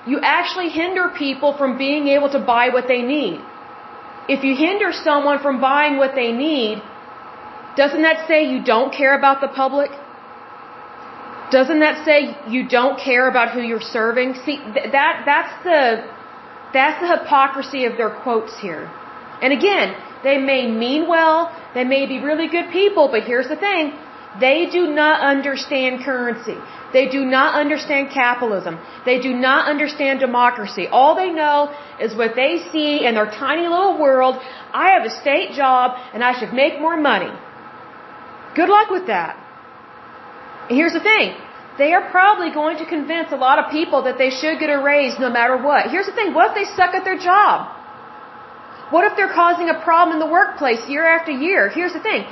[0.05, 3.39] you actually hinder people from being able to buy what they need.
[4.27, 6.81] If you hinder someone from buying what they need,
[7.75, 9.91] doesn't that say you don't care about the public?
[11.51, 14.35] Doesn't that say you don't care about who you're serving?
[14.45, 14.57] See,
[14.97, 15.81] that, that's the,
[16.73, 18.89] that's the hypocrisy of their quotes here.
[19.41, 23.55] And again, they may mean well, they may be really good people, but here's the
[23.55, 23.93] thing.
[24.39, 26.57] They do not understand currency.
[26.93, 28.79] They do not understand capitalism.
[29.03, 30.87] They do not understand democracy.
[30.87, 34.35] All they know is what they see in their tiny little world.
[34.73, 37.31] I have a state job and I should make more money.
[38.55, 39.35] Good luck with that.
[40.69, 41.35] And here's the thing.
[41.77, 44.81] They are probably going to convince a lot of people that they should get a
[44.81, 45.89] raise no matter what.
[45.89, 46.33] Here's the thing.
[46.33, 47.80] What if they suck at their job?
[48.91, 51.69] What if they're causing a problem in the workplace year after year?
[51.69, 52.25] Here's the thing.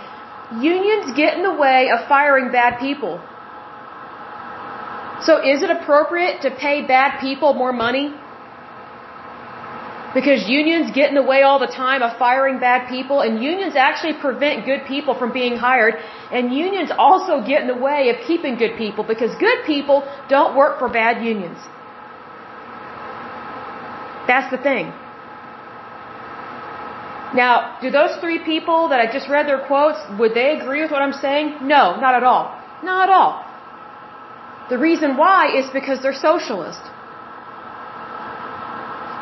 [0.62, 3.22] Unions get in the way of firing bad people.
[5.22, 8.14] So is it appropriate to pay bad people more money?
[10.14, 13.76] Because unions get in the way all the time of firing bad people, and unions
[13.76, 15.96] actually prevent good people from being hired,
[16.32, 20.58] and unions also get in the way of keeping good people because good people don't
[20.58, 21.60] work for bad unions.
[24.28, 24.92] That's the thing.
[27.36, 30.92] Now, do those three people that I just read their quotes, would they agree with
[30.92, 31.58] what I'm saying?
[31.62, 32.58] No, not at all.
[32.84, 33.46] Not at all.
[34.70, 36.82] The reason why is because they're socialist.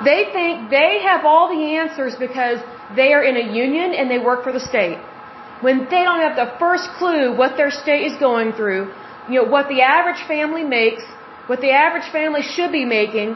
[0.05, 2.59] They think they have all the answers because
[2.95, 4.99] they are in a union and they work for the state.
[5.61, 8.93] When they don't have the first clue what their state is going through,
[9.27, 11.03] you know, what the average family makes,
[11.47, 13.35] what the average family should be making,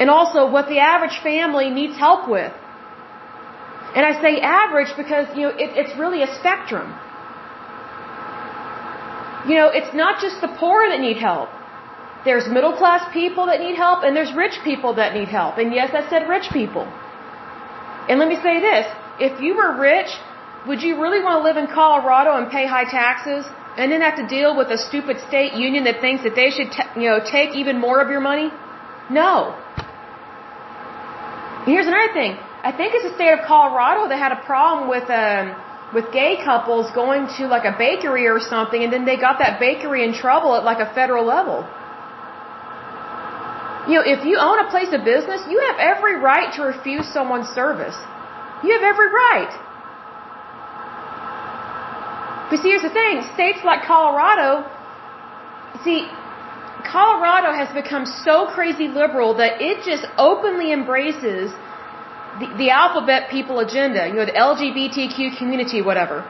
[0.00, 2.52] and also what the average family needs help with.
[3.94, 6.92] And I say average because, you know, it, it's really a spectrum.
[9.48, 11.48] You know, it's not just the poor that need help.
[12.24, 15.58] There's middle class people that need help and there's rich people that need help.
[15.58, 16.84] And yes, I said rich people.
[18.08, 18.86] And let me say this.
[19.20, 20.10] If you were rich,
[20.66, 23.44] would you really want to live in Colorado and pay high taxes
[23.76, 26.72] and then have to deal with a stupid state union that thinks that they should,
[26.96, 28.50] you know, take even more of your money?
[29.10, 29.54] No.
[31.66, 32.36] Here's another thing.
[32.64, 35.52] I think it's the state of Colorado that had a problem with um,
[35.92, 39.60] with gay couples going to like a bakery or something, and then they got that
[39.60, 41.60] bakery in trouble at like a federal level.
[43.86, 47.06] You know, if you own a place of business, you have every right to refuse
[47.12, 47.96] someone's service.
[48.64, 49.52] You have every right.
[52.48, 54.64] But see, here's the thing: states like Colorado,
[55.84, 56.08] see,
[56.96, 61.52] Colorado has become so crazy liberal that it just openly embraces
[62.40, 66.24] the, the alphabet people agenda, you know, the LGBTQ community, whatever.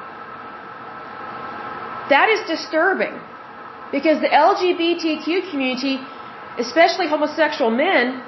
[2.11, 3.19] That is disturbing
[3.91, 5.99] because the LGBTQ community,
[6.59, 8.23] especially homosexual men,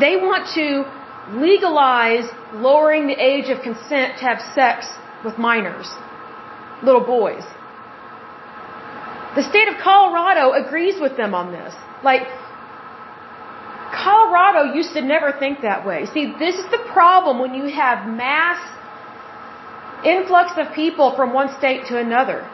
[0.00, 0.84] they want to
[1.38, 4.86] legalize lowering the age of consent to have sex
[5.24, 5.88] with minors,
[6.82, 7.44] little boys.
[9.36, 11.74] The state of Colorado agrees with them on this.
[12.02, 12.22] Like,
[13.92, 16.06] Colorado used to never think that way.
[16.06, 18.60] See, this is the problem when you have mass
[20.04, 22.46] influx of people from one state to another.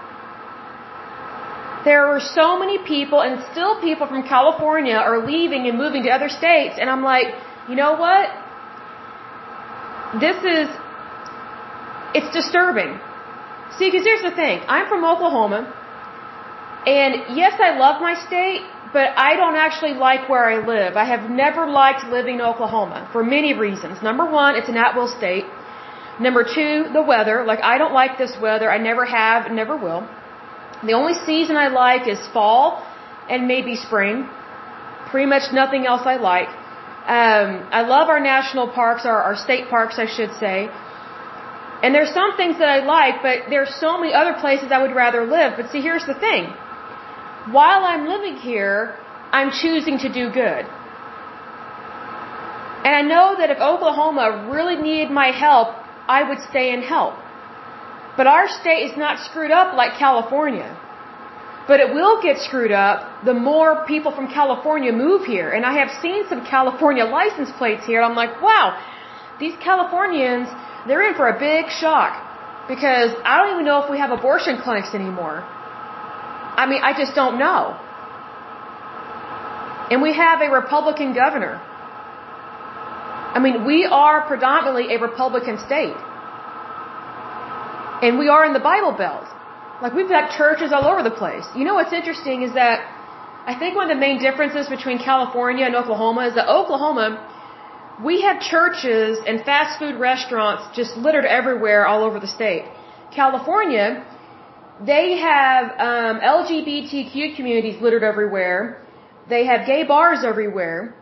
[1.85, 6.11] There are so many people, and still people from California are leaving and moving to
[6.11, 7.27] other states, and I'm like,
[7.69, 8.31] you know what?
[10.19, 10.69] This is,
[12.15, 12.99] it's disturbing.
[13.77, 14.63] See, because here's the thing.
[14.67, 15.69] I'm from Oklahoma,
[16.87, 18.63] and yes, I love my state,
[18.95, 20.97] but I don't actually like where I live.
[21.05, 24.01] I have never liked living in Oklahoma for many reasons.
[24.09, 25.47] Number one, it's an at-will state.
[26.27, 27.37] Number two, the weather.
[27.45, 28.71] Like, I don't like this weather.
[28.71, 30.03] I never have, never will.
[30.89, 32.87] The only season I like is fall
[33.29, 34.29] and maybe spring.
[35.11, 36.51] Pretty much nothing else I like.
[37.19, 40.71] Um, I love our national parks, our, our state parks, I should say.
[41.83, 44.95] And there's some things that I like, but there's so many other places I would
[44.95, 45.55] rather live.
[45.57, 46.55] But see, here's the thing
[47.51, 48.97] while I'm living here,
[49.33, 50.65] I'm choosing to do good.
[52.85, 55.69] And I know that if Oklahoma really needed my help,
[56.07, 57.15] I would stay and help.
[58.17, 60.71] But our state is not screwed up like California.
[61.67, 65.51] But it will get screwed up the more people from California move here.
[65.51, 68.03] And I have seen some California license plates here.
[68.03, 68.79] And I'm like, wow,
[69.41, 70.49] these Californians,
[70.87, 72.13] they're in for a big shock.
[72.69, 75.43] Because I don't even know if we have abortion clinics anymore.
[76.57, 77.77] I mean, I just don't know.
[79.91, 81.61] And we have a Republican governor.
[83.37, 85.97] I mean, we are predominantly a Republican state.
[88.05, 89.27] And we are in the Bible Belt.
[89.83, 91.45] Like, we've got churches all over the place.
[91.57, 92.79] You know what's interesting is that
[93.47, 97.07] I think one of the main differences between California and Oklahoma is that Oklahoma,
[98.03, 102.65] we have churches and fast food restaurants just littered everywhere all over the state.
[103.15, 104.05] California,
[104.81, 108.83] they have um, LGBTQ communities littered everywhere.
[109.29, 110.95] They have gay bars everywhere.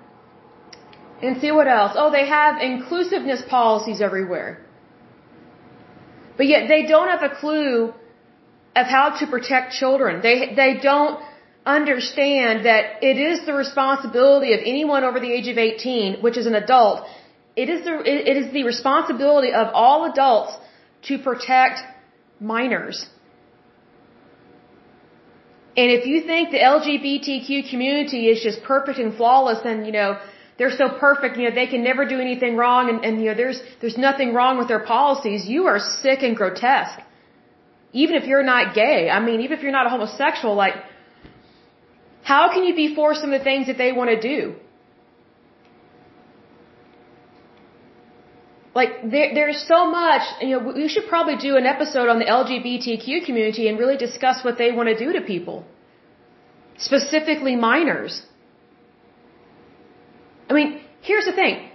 [1.23, 1.93] And see what else?
[1.95, 4.61] Oh, they have inclusiveness policies everywhere.
[6.37, 7.95] But yet they don't have a clue
[8.75, 10.20] of how to protect children.
[10.23, 11.20] They they don't
[11.64, 16.47] understand that it is the responsibility of anyone over the age of 18, which is
[16.47, 17.05] an adult.
[17.55, 20.57] It is the it is the responsibility of all adults
[21.03, 21.81] to protect
[22.41, 23.07] minors.
[25.77, 30.18] And if you think the LGBTQ community is just perfect and flawless and, you know,
[30.59, 33.35] they're so perfect, you know, they can never do anything wrong and, and you know,
[33.35, 37.01] there's, there's nothing wrong with their policies, you are sick and grotesque.
[37.95, 40.75] Even if you're not gay, I mean, even if you're not a homosexual, like,
[42.23, 44.55] how can you be for some of the things that they want to do?
[48.75, 52.25] Like there, there's so much you know we should probably do an episode on the
[52.25, 55.64] lgbtq community and really discuss what they want to do to people.
[56.79, 58.23] Specifically minors.
[60.49, 61.68] I mean here's the thing.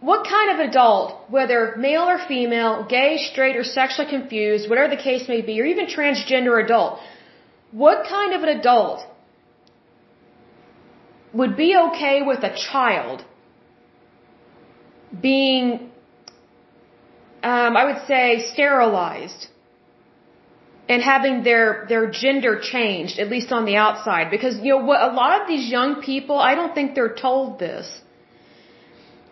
[0.00, 5.02] What kind of adult whether male or female gay straight or sexually confused whatever the
[5.10, 7.00] case may be or even transgender adult
[7.72, 9.06] what kind of an adult
[11.32, 13.24] would be okay with a child
[15.20, 15.91] being
[17.42, 19.48] um, I would say, sterilized
[20.88, 24.30] and having their their gender changed, at least on the outside.
[24.30, 27.58] Because you know what, a lot of these young people, I don't think they're told
[27.58, 27.86] this,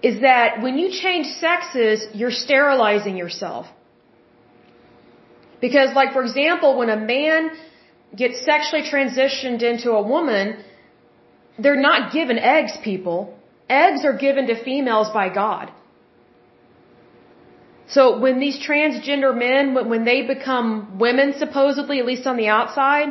[0.03, 3.67] is that when you change sexes, you're sterilizing yourself.
[5.61, 7.51] Because, like for example, when a man
[8.17, 10.65] gets sexually transitioned into a woman,
[11.59, 13.37] they're not given eggs, people.
[13.69, 15.71] Eggs are given to females by God.
[17.91, 23.09] So when these transgender men, when they become women supposedly, at least on the outside,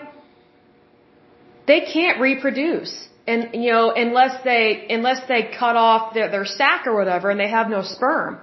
[1.68, 2.94] they can't reproduce.
[3.28, 7.40] And, you know, unless they, unless they cut off their, their sac or whatever and
[7.40, 8.40] they have no sperm.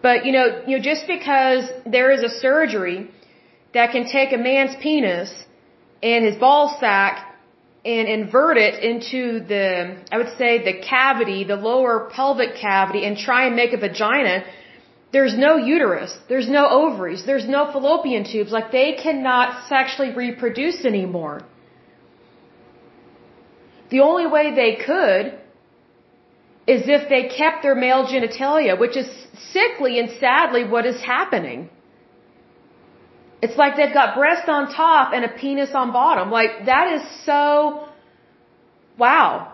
[0.00, 3.10] But, you know, you know, just because there is a surgery
[3.74, 5.30] that can take a man's penis
[6.02, 7.33] and his ball sac
[7.84, 13.16] and invert it into the, I would say, the cavity, the lower pelvic cavity, and
[13.16, 14.44] try and make a vagina,
[15.12, 18.50] there's no uterus, there's no ovaries, there's no fallopian tubes.
[18.50, 21.42] Like they cannot sexually reproduce anymore.
[23.90, 25.38] The only way they could
[26.66, 29.08] is if they kept their male genitalia, which is
[29.52, 31.68] sickly and sadly what is happening.
[33.44, 36.30] It's like they've got breast on top and a penis on bottom.
[36.40, 37.44] Like, that is so.
[39.02, 39.52] Wow.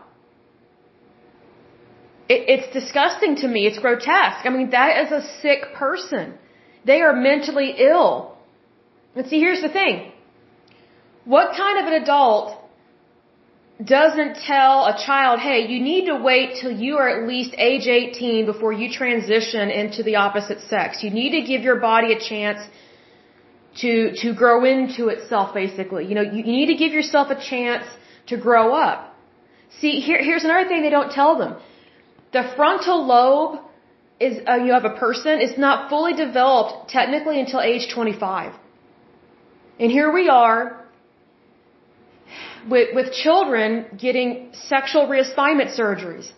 [2.35, 3.61] It, it's disgusting to me.
[3.69, 4.45] It's grotesque.
[4.49, 6.35] I mean, that is a sick person.
[6.91, 8.13] They are mentally ill.
[9.17, 10.13] And see, here's the thing.
[11.25, 12.47] What kind of an adult
[13.85, 17.87] doesn't tell a child, hey, you need to wait till you are at least age
[17.89, 21.03] 18 before you transition into the opposite sex.
[21.03, 22.61] You need to give your body a chance
[23.77, 26.07] to to grow into itself basically.
[26.07, 27.87] You know you, you need to give yourself a chance
[28.27, 29.15] to grow up.
[29.81, 31.57] See here here's another thing they don't tell them.
[32.33, 33.61] The frontal lobe
[34.19, 38.53] is uh, you have a person is not fully developed technically until age 25
[39.81, 40.85] and here we are
[42.69, 46.31] with with children getting sexual reassignment surgeries.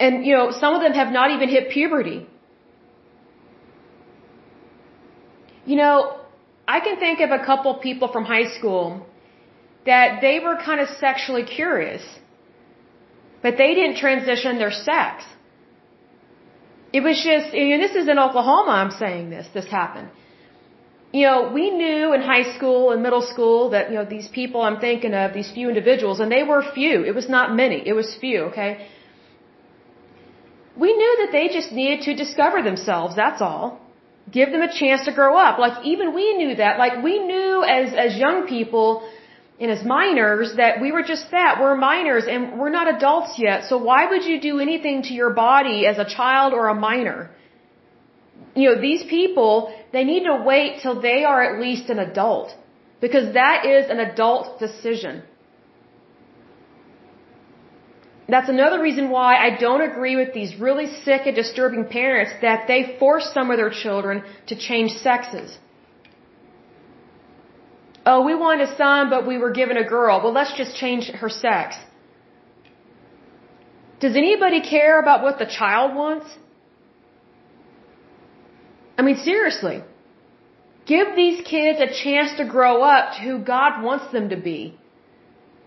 [0.00, 2.26] And you know some of them have not even hit puberty
[5.64, 6.20] You know,
[6.66, 9.06] I can think of a couple people from high school
[9.86, 12.02] that they were kind of sexually curious,
[13.42, 15.24] but they didn't transition their sex.
[16.92, 20.08] It was just, and this is in Oklahoma, I'm saying this, this happened.
[21.12, 24.62] You know, we knew in high school and middle school that, you know, these people
[24.62, 27.04] I'm thinking of, these few individuals, and they were few.
[27.04, 27.82] It was not many.
[27.86, 28.86] It was few, okay?
[30.76, 33.80] We knew that they just needed to discover themselves, that's all.
[34.32, 35.58] Give them a chance to grow up.
[35.58, 36.78] Like even we knew that.
[36.78, 38.88] Like we knew as, as young people
[39.60, 41.60] and as minors that we were just that.
[41.60, 43.64] We're minors and we're not adults yet.
[43.68, 47.30] So why would you do anything to your body as a child or a minor?
[48.54, 49.54] You know, these people,
[49.92, 52.48] they need to wait till they are at least an adult.
[53.00, 55.22] Because that is an adult decision.
[58.28, 62.68] That's another reason why I don't agree with these really sick and disturbing parents that
[62.68, 65.58] they force some of their children to change sexes.
[68.06, 70.20] Oh, we want a son, but we were given a girl.
[70.22, 71.76] Well, let's just change her sex.
[74.00, 76.26] Does anybody care about what the child wants?
[78.98, 79.82] I mean, seriously.
[80.86, 84.76] Give these kids a chance to grow up to who God wants them to be.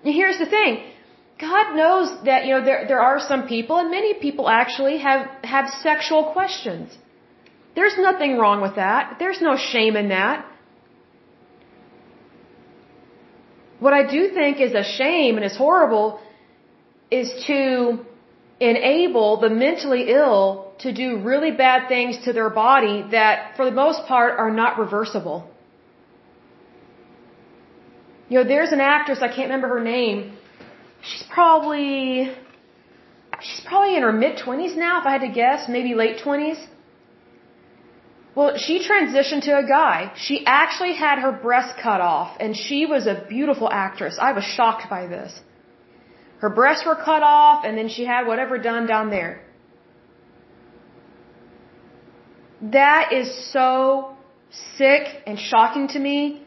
[0.04, 0.84] And here's the thing.
[1.40, 5.28] God knows that, you know, there, there are some people, and many people actually have,
[5.44, 6.98] have sexual questions.
[7.76, 9.18] There's nothing wrong with that.
[9.20, 10.46] There's no shame in that.
[13.80, 16.22] What I do think is a shame and is horrible
[17.12, 18.06] is to
[18.60, 23.72] enable the mentally ill to do really bad things to their body that, for the
[23.72, 25.50] most part, are not reversible.
[28.30, 30.38] You know, there's an actress, I can't remember her name.
[31.08, 32.32] She's probably,
[33.42, 36.60] she's probably in her mid 20s now, if I had to guess, maybe late 20s.
[38.36, 40.12] Well, she transitioned to a guy.
[40.18, 44.18] She actually had her breast cut off, and she was a beautiful actress.
[44.20, 45.40] I was shocked by this.
[46.40, 49.42] Her breasts were cut off, and then she had whatever done down there.
[52.62, 54.18] That is so
[54.78, 56.45] sick and shocking to me.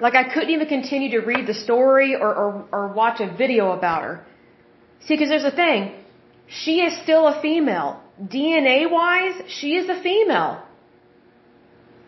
[0.00, 3.72] Like I couldn't even continue to read the story or, or, or watch a video
[3.72, 4.24] about her.
[5.00, 5.92] See, because there's a thing.
[6.46, 8.00] She is still a female.
[8.22, 10.62] DNA wise, she is a female.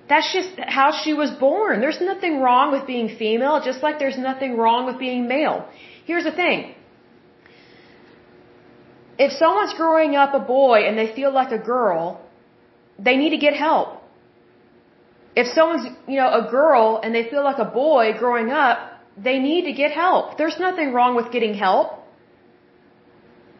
[0.09, 1.81] That's just how she was born.
[1.81, 5.69] There's nothing wrong with being female, just like there's nothing wrong with being male.
[6.05, 6.75] Here's the thing
[9.19, 12.21] if someone's growing up a boy and they feel like a girl,
[12.99, 14.00] they need to get help.
[15.37, 18.79] If someone's, you know, a girl and they feel like a boy growing up,
[19.17, 20.39] they need to get help.
[20.39, 21.99] There's nothing wrong with getting help.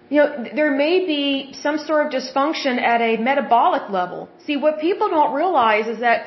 [0.09, 4.29] You know, there may be some sort of dysfunction at a metabolic level.
[4.47, 6.27] See, what people don't realize is that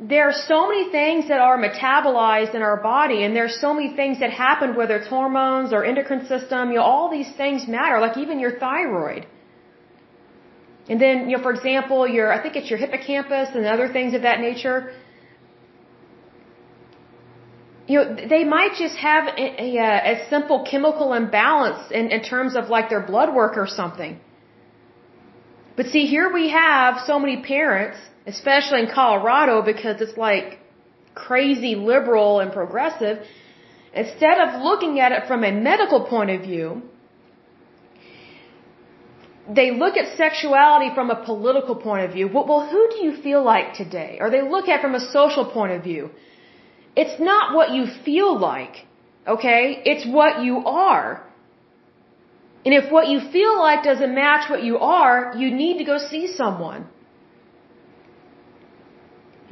[0.00, 3.94] there are so many things that are metabolized in our body and there's so many
[3.94, 8.00] things that happen whether it's hormones or endocrine system you know all these things matter
[8.00, 9.26] like even your thyroid
[10.88, 14.14] and then you know for example your i think it's your hippocampus and other things
[14.14, 14.92] of that nature.
[17.88, 19.70] You know they might just have a, a,
[20.14, 24.20] a simple chemical imbalance in, in terms of like their blood work or something.
[25.76, 30.58] But see here we have so many parents especially in Colorado because it's like
[31.14, 33.18] crazy liberal and progressive,
[33.94, 36.82] instead of looking at it from a medical point of view,
[39.48, 42.28] they look at sexuality from a political point of view.
[42.32, 44.18] Well, who do you feel like today?
[44.20, 46.10] Or they look at from a social point of view.
[46.94, 48.86] It's not what you feel like,
[49.26, 49.82] okay?
[49.84, 51.24] It's what you are.
[52.64, 55.98] And if what you feel like doesn't match what you are, you need to go
[55.98, 56.86] see someone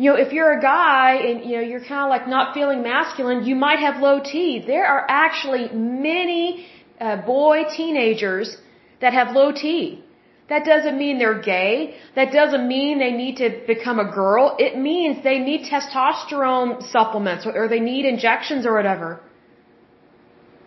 [0.01, 2.83] you know, if you're a guy and, you know, you're kind of like not feeling
[2.83, 4.65] masculine, you might have low T.
[4.67, 6.67] There are actually many
[6.99, 8.57] uh, boy teenagers
[9.01, 10.03] that have low T.
[10.51, 11.95] That doesn't mean they're gay.
[12.17, 14.57] That doesn't mean they need to become a girl.
[14.59, 19.21] It means they need testosterone supplements or, they need injections or whatever.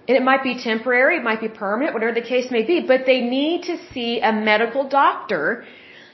[0.08, 3.06] And it might be temporary, it might be permanent, whatever the case may be, but
[3.06, 5.66] they need to see a medical doctor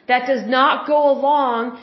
[0.07, 1.79] that does not go along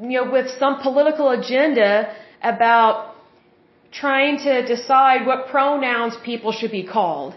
[0.00, 3.14] you know, with some political agenda about
[3.92, 7.34] trying to decide what pronouns people should be called.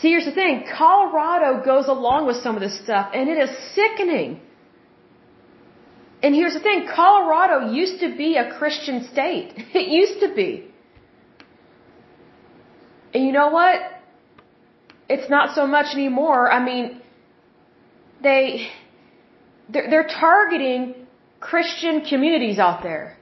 [0.00, 0.64] See, here's the thing.
[0.76, 4.40] Colorado goes along with some of this stuff, and it is sickening.
[6.22, 6.86] And here's the thing.
[6.94, 9.52] Colorado used to be a Christian state.
[9.74, 10.70] It used to be.
[13.12, 13.80] And you know what?
[15.08, 16.50] It's not so much anymore.
[16.50, 17.02] I mean,
[18.22, 18.68] they,
[19.68, 20.94] they're, they're targeting
[21.40, 23.16] Christian communities out there.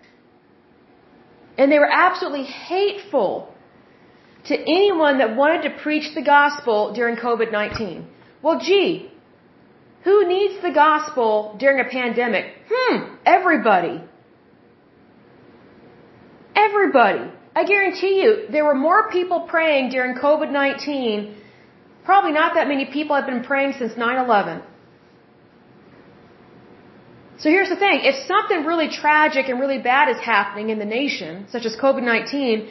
[1.56, 3.52] And they were absolutely hateful
[4.48, 8.06] to anyone that wanted to preach the gospel during COVID 19.
[8.42, 9.10] Well, gee,
[10.04, 12.46] who needs the gospel during a pandemic?
[12.70, 13.96] Hmm, everybody.
[16.54, 17.30] Everybody.
[17.54, 21.34] I guarantee you, there were more people praying during COVID 19.
[22.04, 24.62] Probably not that many people have been praying since 9 11.
[27.40, 28.00] So here's the thing.
[28.02, 32.68] If something really tragic and really bad is happening in the nation, such as COVID-19,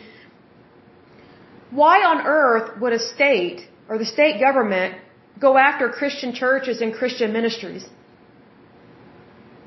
[1.71, 4.95] why on earth would a state or the state government
[5.39, 7.85] go after Christian churches and Christian ministries?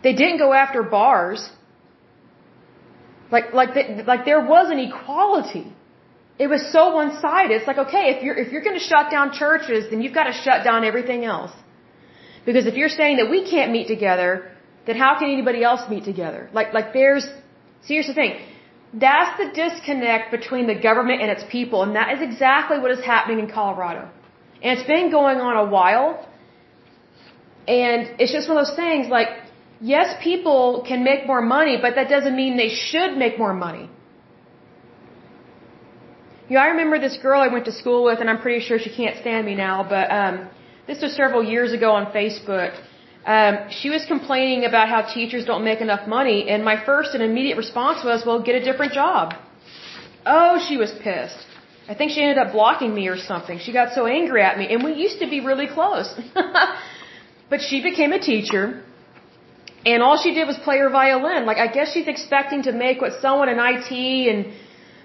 [0.02, 1.50] They didn't go after bars.
[3.30, 5.72] Like, like, the, like there was an equality
[6.44, 7.54] It was so one-sided.
[7.56, 10.64] It's like, okay, if you're, if you're gonna shut down churches, then you've gotta shut
[10.64, 11.52] down everything else.
[12.46, 14.30] Because if you're saying that we can't meet together,
[14.86, 16.48] then how can anybody else meet together?
[16.58, 17.26] Like, like there's,
[17.84, 18.32] here's the thing.
[18.92, 23.04] That's the disconnect between the government and its people, and that is exactly what is
[23.04, 24.08] happening in Colorado.
[24.62, 26.26] And it's been going on a while,
[27.68, 29.28] and it's just one of those things like,
[29.80, 33.88] yes, people can make more money, but that doesn't mean they should make more money.
[36.48, 38.80] You know, I remember this girl I went to school with, and I'm pretty sure
[38.80, 40.48] she can't stand me now, but um,
[40.88, 42.72] this was several years ago on Facebook.
[43.26, 47.22] Um, she was complaining about how teachers don't make enough money, and my first and
[47.22, 49.34] immediate response was, well, get a different job.
[50.24, 51.46] Oh, she was pissed.
[51.88, 53.58] I think she ended up blocking me or something.
[53.58, 56.08] She got so angry at me, and we used to be really close.
[57.50, 58.82] but she became a teacher,
[59.84, 61.46] and all she did was play her violin.
[61.46, 63.90] Like, I guess she's expecting to make what someone in IT
[64.32, 64.52] and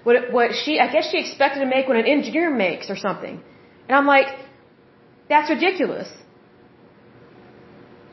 [0.04, 3.42] what, what she, I guess she expected to make what an engineer makes or something.
[3.88, 4.28] And I'm like,
[5.28, 6.08] that's ridiculous.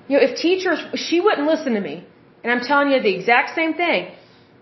[0.07, 2.05] You know, if teachers, she wouldn't listen to me.
[2.43, 4.11] And I'm telling you the exact same thing.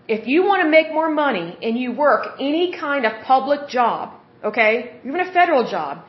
[0.08, 4.14] If you want to make more money and you work any kind of public job,
[4.44, 6.04] okay, even a federal job,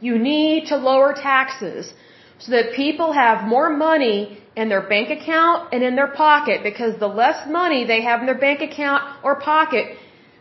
[0.00, 1.92] you need to lower taxes
[2.38, 6.98] so that people have more money in their bank account and in their pocket because
[6.98, 9.96] the less money they have in their bank account or pocket,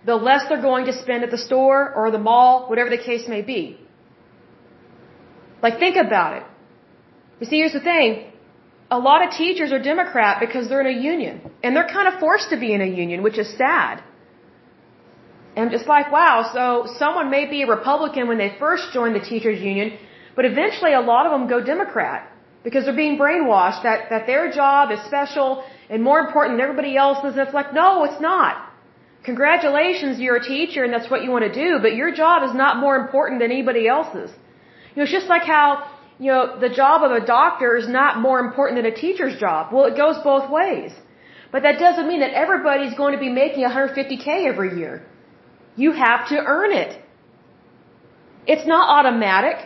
[0.06, 3.28] the less they're going to spend at the store or the mall, whatever the case
[3.28, 3.80] may be.
[5.62, 6.44] Like, think about it.
[7.40, 8.32] You see, here's the thing.
[8.98, 11.36] A lot of teachers are Democrat because they're in a union.
[11.64, 13.96] And they're kind of forced to be in a union, which is sad.
[15.56, 16.64] And I'm just like, wow, so
[17.02, 19.98] someone may be a Republican when they first join the teachers union,
[20.38, 22.20] but eventually a lot of them go Democrat
[22.66, 26.94] because they're being brainwashed that, that their job is special and more important than everybody
[27.06, 27.32] else's.
[27.36, 28.54] And it's like, no, it's not.
[29.24, 32.54] Congratulations, you're a teacher and that's what you want to do, but your job is
[32.64, 34.32] not more important than anybody else's.
[34.92, 35.68] You know, it's just like how,
[36.20, 39.74] you know, the job of a doctor is not more important than a teacher's job.
[39.74, 40.92] Well, it goes both ways.
[41.52, 45.06] But that doesn't mean that everybody's going to be making 150K every year.
[45.76, 47.02] You have to earn it.
[48.48, 49.58] It's not automatic.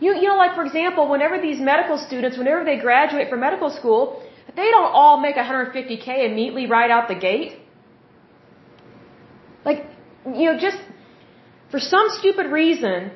[0.00, 3.70] You, you know, like for example, whenever these medical students, whenever they graduate from medical
[3.70, 4.22] school,
[4.54, 7.58] they don't all make 150K immediately right out the gate.
[9.64, 9.86] Like,
[10.24, 10.78] you know, just
[11.70, 13.10] for some stupid reason,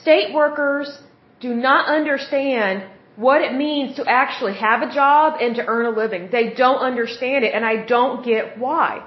[0.00, 0.98] state workers
[1.40, 2.84] do not understand
[3.16, 6.30] what it means to actually have a job and to earn a living.
[6.30, 9.06] They don't understand it, and I don't get why.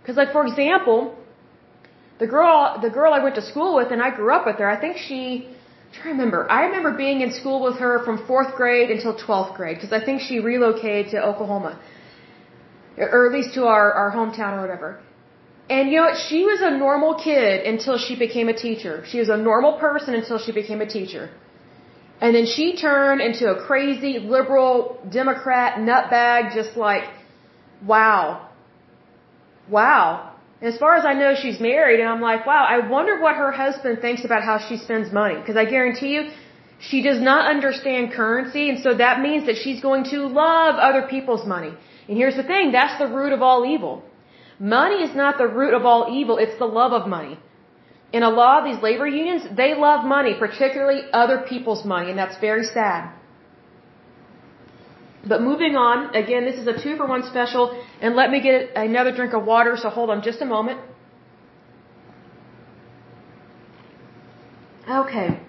[0.00, 1.16] Because, like for example,
[2.18, 4.68] the girl, the girl I went to school with, and I grew up with her.
[4.68, 5.46] I think she.
[5.46, 6.50] I'm trying to remember.
[6.50, 10.04] I remember being in school with her from fourth grade until twelfth grade because I
[10.04, 11.80] think she relocated to Oklahoma,
[12.96, 15.00] or at least to our our hometown or whatever.
[15.74, 16.18] And you know what?
[16.28, 19.04] She was a normal kid until she became a teacher.
[19.10, 21.30] She was a normal person until she became a teacher.
[22.20, 24.74] And then she turned into a crazy liberal
[25.18, 27.04] Democrat nutbag, just like,
[27.92, 28.48] wow.
[29.68, 30.32] Wow.
[30.60, 33.36] And as far as I know, she's married, and I'm like, wow, I wonder what
[33.36, 35.36] her husband thinks about how she spends money.
[35.36, 36.22] Because I guarantee you,
[36.80, 41.02] she does not understand currency, and so that means that she's going to love other
[41.14, 41.72] people's money.
[42.08, 44.02] And here's the thing, that's the root of all evil.
[44.60, 47.38] Money is not the root of all evil, it's the love of money.
[48.12, 52.18] In a lot of these labor unions, they love money, particularly other people's money, and
[52.18, 53.10] that's very sad.
[55.26, 58.76] But moving on, again, this is a two for one special, and let me get
[58.76, 60.80] another drink of water, so hold on just a moment.
[64.88, 65.40] Okay.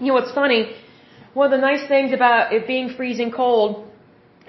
[0.00, 0.74] You know what's funny?
[1.34, 3.88] One of the nice things about it being freezing cold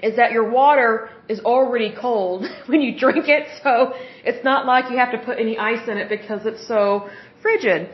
[0.02, 3.72] is that your water is already cold when you drink it, so
[4.28, 7.08] it's not like you have to put any ice in it because it's so
[7.42, 7.88] frigid.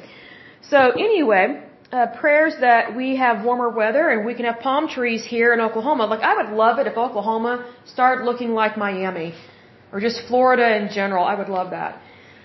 [0.70, 0.78] So
[1.08, 1.44] anyway,
[1.92, 5.60] uh, prayers that we have warmer weather and we can have palm trees here in
[5.60, 6.04] Oklahoma.
[6.06, 7.54] Like I would love it if Oklahoma
[7.94, 9.34] started looking like Miami
[9.92, 11.24] or just Florida in general.
[11.24, 11.92] I would love that.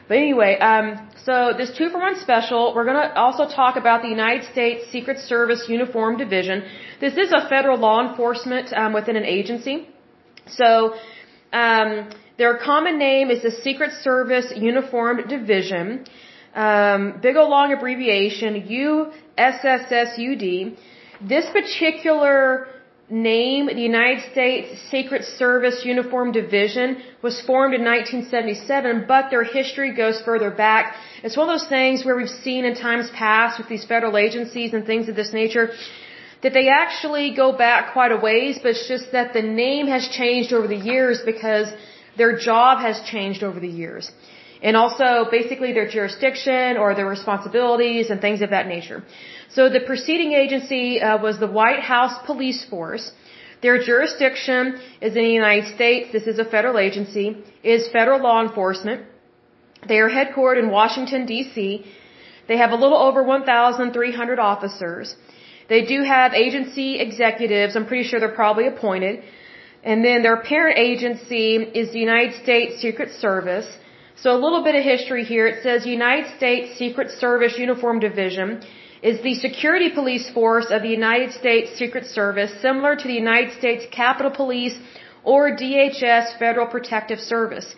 [0.07, 0.85] But anyway, um,
[1.27, 4.91] so this two for one special, we're going to also talk about the United States
[4.91, 6.63] Secret Service Uniform Division.
[6.99, 9.87] This is a federal law enforcement um, within an agency.
[10.47, 10.95] So
[11.53, 16.05] um, their common name is the Secret Service Uniformed Division.
[16.53, 18.63] Um, big old long abbreviation,
[19.37, 20.75] USSSUD.
[21.21, 22.67] This particular
[23.09, 29.93] name, the United States Secret Service Uniform Division, was formed in 1977, but their history
[29.93, 30.95] goes further back.
[31.23, 34.73] It's one of those things where we've seen in times past with these federal agencies
[34.73, 35.71] and things of this nature
[36.43, 40.07] that they actually go back quite a ways, but it's just that the name has
[40.07, 41.67] changed over the years because
[42.17, 44.11] their job has changed over the years.
[44.67, 48.99] and also basically their jurisdiction or their responsibilities and things of that nature.
[49.55, 53.05] So the preceding agency uh, was the White House Police Force.
[53.63, 56.11] Their jurisdiction is in the United States.
[56.17, 57.25] This is a federal agency.
[57.63, 59.01] Is federal law enforcement.
[59.87, 61.85] They are headquartered in Washington D.C.
[62.47, 65.15] They have a little over 1,300 officers.
[65.73, 67.75] They do have agency executives.
[67.77, 69.15] I'm pretty sure they're probably appointed.
[69.89, 71.47] And then their parent agency
[71.81, 73.67] is the United States Secret Service.
[74.21, 75.45] So a little bit of history here.
[75.51, 78.49] It says United States Secret Service Uniform Division
[79.11, 83.53] is the security police force of the United States Secret Service, similar to the United
[83.61, 84.75] States Capitol Police
[85.23, 87.69] or DHS Federal Protective Service.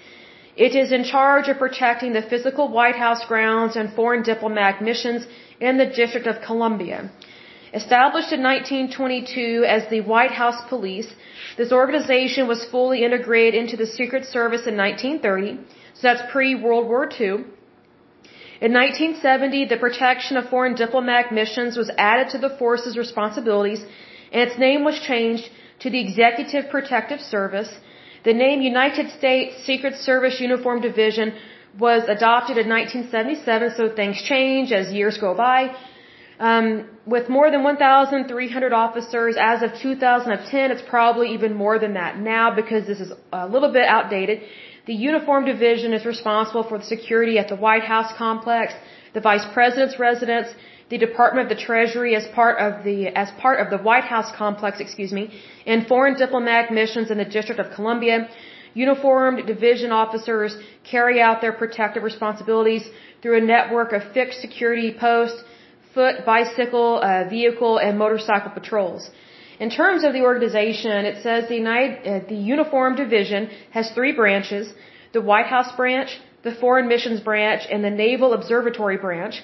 [0.66, 5.28] It is in charge of protecting the physical White House grounds and foreign diplomatic missions
[5.60, 7.00] in the District of Columbia.
[7.82, 11.08] Established in 1922 as the White House Police,
[11.58, 15.58] this organization was fully integrated into the Secret Service in 1930.
[15.96, 17.46] So that's pre-World War II.
[18.66, 23.82] In 1970, the protection of foreign diplomatic missions was added to the force's responsibilities,
[24.32, 25.50] and its name was changed
[25.80, 27.72] to the Executive Protective Service.
[28.24, 31.34] The name United States Secret Service Uniform Division
[31.80, 35.76] was adopted in 1977, so things change as years go by.
[36.40, 42.18] Um, with more than 1,300 officers as of 2010, it's probably even more than that
[42.18, 44.42] now because this is a little bit outdated.
[44.86, 48.74] The Uniform Division is responsible for the security at the White House complex,
[49.14, 50.48] the Vice President's residence,
[50.90, 54.30] the Department of the Treasury as part of the as part of the White House
[54.36, 55.24] complex, excuse me,
[55.66, 58.30] and foreign diplomatic missions in the District of Columbia.
[58.74, 62.84] Uniformed division officers carry out their protective responsibilities
[63.22, 65.42] through a network of fixed security posts,
[65.94, 69.10] foot, bicycle, uh, vehicle, and motorcycle patrols.
[69.60, 74.12] In terms of the organization, it says the, United, uh, the Uniform Division has three
[74.12, 74.74] branches,
[75.14, 79.36] the White House branch, the Foreign Missions branch, and the Naval Observatory branch.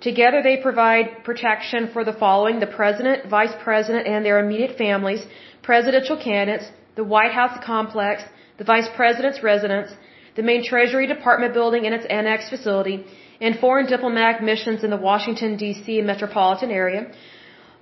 [0.00, 5.24] Together they provide protection for the following, the President, Vice President, and their immediate families,
[5.62, 8.22] presidential candidates, the White House complex,
[8.58, 9.90] the Vice President's residence,
[10.36, 13.04] the main Treasury Department building and its annex facility,
[13.40, 16.00] and foreign diplomatic missions in the Washington, D.C.
[16.02, 17.12] metropolitan area.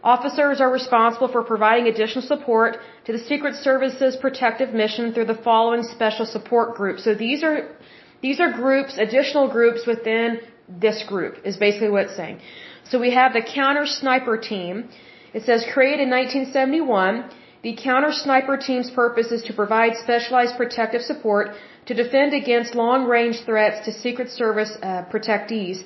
[0.03, 5.41] Officers are responsible for providing additional support to the Secret Service's protective mission through the
[5.49, 7.05] following special support groups.
[7.05, 7.69] So these are
[8.21, 12.41] these are groups, additional groups within this group is basically what it's saying.
[12.85, 14.89] So we have the counter sniper team.
[15.35, 17.31] It says created in 1971.
[17.63, 21.51] The counter sniper team's purpose is to provide specialized protective support
[21.87, 25.83] to defend against long range threats to Secret Service uh, protectees.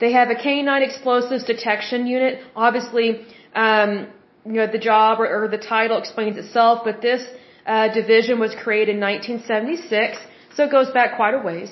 [0.00, 2.42] They have a K9 explosives detection unit.
[2.54, 4.08] Obviously, um,
[4.44, 7.22] you know, the job or, or the title explains itself, but this
[7.66, 10.18] uh, division was created in 1976,
[10.54, 11.70] so it goes back quite a ways.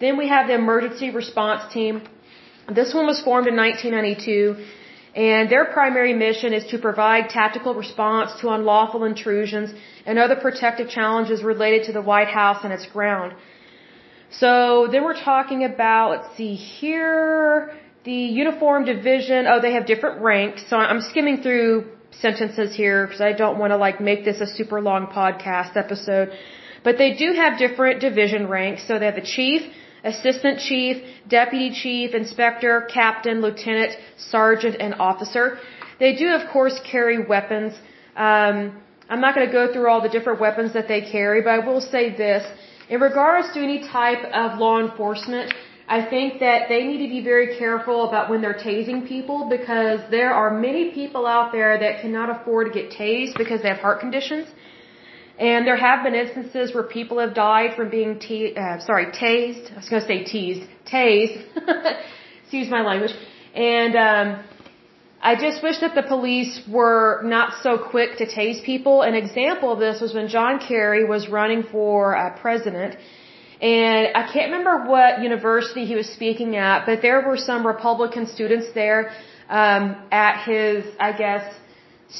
[0.00, 2.02] Then we have the emergency response team.
[2.80, 4.56] This one was formed in 1992,
[5.14, 9.74] and their primary mission is to provide tactical response to unlawful intrusions
[10.06, 13.34] and other protective challenges related to the White House and its ground.
[14.30, 19.46] So then we're talking about, let's see here, the uniform division.
[19.46, 20.64] Oh, they have different ranks.
[20.70, 24.46] So I'm skimming through sentences here because I don't want to like make this a
[24.46, 26.30] super long podcast episode.
[26.82, 28.88] But they do have different division ranks.
[28.88, 29.62] So they have the chief,
[30.04, 30.96] assistant chief,
[31.28, 35.58] deputy chief, inspector, captain, lieutenant, sergeant, and officer.
[35.98, 37.72] They do, of course, carry weapons.
[38.16, 38.56] Um,
[39.08, 41.58] I'm not going to go through all the different weapons that they carry, but I
[41.58, 42.44] will say this.
[42.88, 45.54] In regards to any type of law enforcement,
[45.88, 50.00] I think that they need to be very careful about when they're tasing people because
[50.10, 53.78] there are many people out there that cannot afford to get tased because they have
[53.78, 54.46] heart conditions.
[55.38, 59.72] And there have been instances where people have died from being te- uh, sorry, tased.
[59.72, 61.42] I was going to say teased, tased.
[62.42, 63.14] Excuse my language.
[63.54, 64.44] And um,
[65.22, 69.02] I just wish that the police were not so quick to tase people.
[69.02, 72.96] An example of this was when John Kerry was running for uh, president.
[73.60, 78.26] And I can't remember what university he was speaking at, but there were some Republican
[78.26, 79.12] students there
[79.48, 81.44] um, at his, I guess,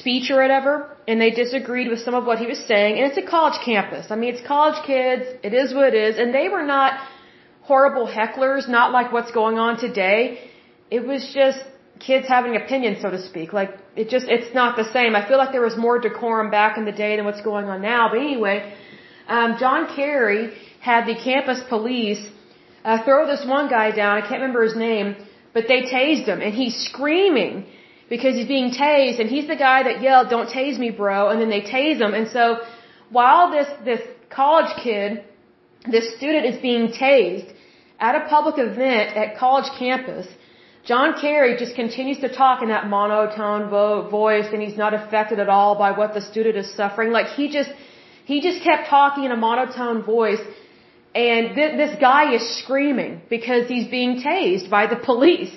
[0.00, 2.98] speech or whatever, and they disagreed with some of what he was saying.
[2.98, 4.06] And it's a college campus.
[4.10, 5.24] I mean, it's college kids.
[5.42, 6.18] It is what it is.
[6.18, 6.92] And they were not
[7.62, 10.50] horrible hecklers, not like what's going on today.
[10.90, 11.60] It was just
[12.00, 13.52] kids having opinions, so to speak.
[13.52, 15.14] Like it just it's not the same.
[15.14, 17.82] I feel like there was more decorum back in the day than what's going on
[17.82, 18.08] now.
[18.10, 18.74] But anyway,
[19.28, 22.22] um, John Kerry had the campus police
[22.84, 24.16] uh, throw this one guy down.
[24.16, 25.16] I can't remember his name,
[25.54, 27.66] but they tased him, and he's screaming
[28.14, 31.36] because he's being tased, and he's the guy that yelled, "Don't tase me, bro!" And
[31.40, 32.44] then they tase him, and so
[33.18, 34.02] while this this
[34.40, 35.10] college kid,
[35.94, 37.48] this student is being tased,
[38.08, 40.26] at a public event at college campus,
[40.90, 45.38] John Kerry just continues to talk in that monotone vo- voice and he's not affected
[45.44, 47.12] at all by what the student is suffering.
[47.18, 47.70] Like he just,
[48.24, 50.42] he just kept talking in a monotone voice
[51.14, 55.52] and th- this guy is screaming because he's being tased by the police.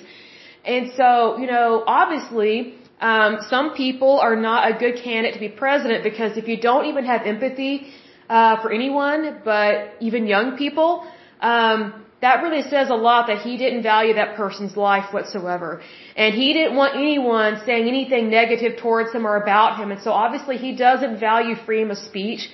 [0.66, 5.50] And so, you know, obviously, um, some people are not a good candidate to be
[5.50, 7.88] president because if you don't even have empathy
[8.30, 11.06] uh, for anyone, but even young people,
[11.42, 15.82] um, that really says a lot that he didn't value that person's life whatsoever.
[16.16, 19.92] And he didn't want anyone saying anything negative towards him or about him.
[19.92, 22.50] And so obviously he doesn't value freedom of speech.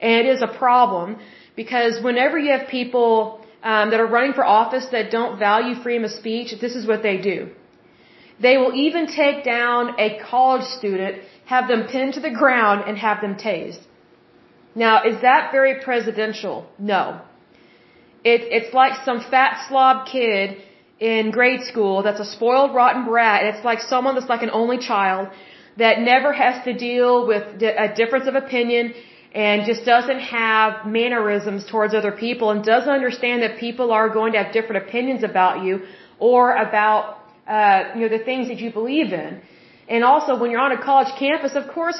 [0.00, 1.18] And it is a problem
[1.56, 6.04] because whenever you have people um, that are running for office that don't value freedom
[6.08, 7.38] of speech, this is what they do.
[8.46, 11.14] They will even take down a college student,
[11.54, 13.82] have them pinned to the ground, and have them tased.
[14.84, 16.56] Now, is that very presidential?
[16.78, 17.02] No.
[18.32, 20.62] It, it's like some fat slob kid
[21.00, 23.44] in grade school that's a spoiled, rotten brat.
[23.50, 25.28] It's like someone that's like an only child
[25.76, 27.44] that never has to deal with
[27.86, 28.94] a difference of opinion
[29.36, 34.32] and just doesn't have mannerisms towards other people and doesn't understand that people are going
[34.32, 35.74] to have different opinions about you
[36.18, 39.32] or about uh, you know the things that you believe in.
[39.88, 41.98] And also, when you're on a college campus, of course,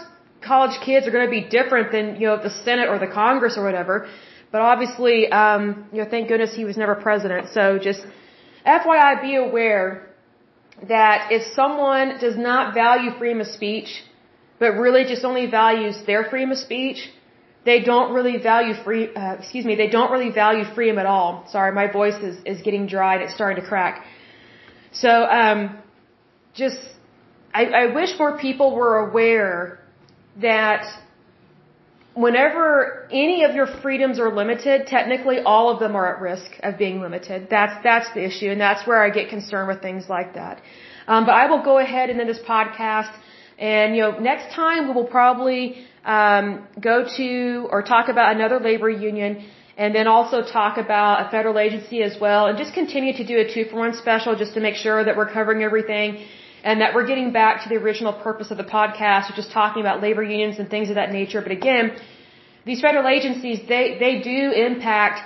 [0.52, 3.54] college kids are going to be different than you know the Senate or the Congress
[3.58, 4.08] or whatever.
[4.50, 5.62] But obviously, um,
[5.92, 7.50] you know, thank goodness he was never president.
[7.52, 8.00] So just
[8.66, 9.84] FYI, be aware
[10.88, 13.90] that if someone does not value freedom of speech,
[14.58, 17.00] but really just only values their freedom of speech,
[17.66, 19.14] they don't really value free.
[19.14, 21.30] Uh, excuse me, they don't really value freedom at all.
[21.54, 23.94] Sorry, my voice is is getting dry and it's starting to crack.
[24.92, 25.10] So,
[25.40, 25.58] um,
[26.54, 26.78] just
[27.52, 29.80] I, I wish more people were aware
[30.40, 30.84] that
[32.14, 36.78] whenever any of your freedoms are limited, technically all of them are at risk of
[36.78, 37.48] being limited.
[37.50, 40.62] That's that's the issue, and that's where I get concerned with things like that.
[41.08, 43.12] Um, but I will go ahead and end this podcast,
[43.58, 48.58] and you know, next time we will probably um, go to or talk about another
[48.60, 49.44] labor union.
[49.78, 53.36] And then also talk about a federal agency as well, and just continue to do
[53.40, 56.24] a two for one special just to make sure that we're covering everything
[56.64, 59.82] and that we're getting back to the original purpose of the podcast, which is talking
[59.82, 61.42] about labor unions and things of that nature.
[61.42, 61.84] But again,
[62.64, 65.20] these federal agencies, they, they do impact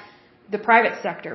[0.51, 1.35] the private sector.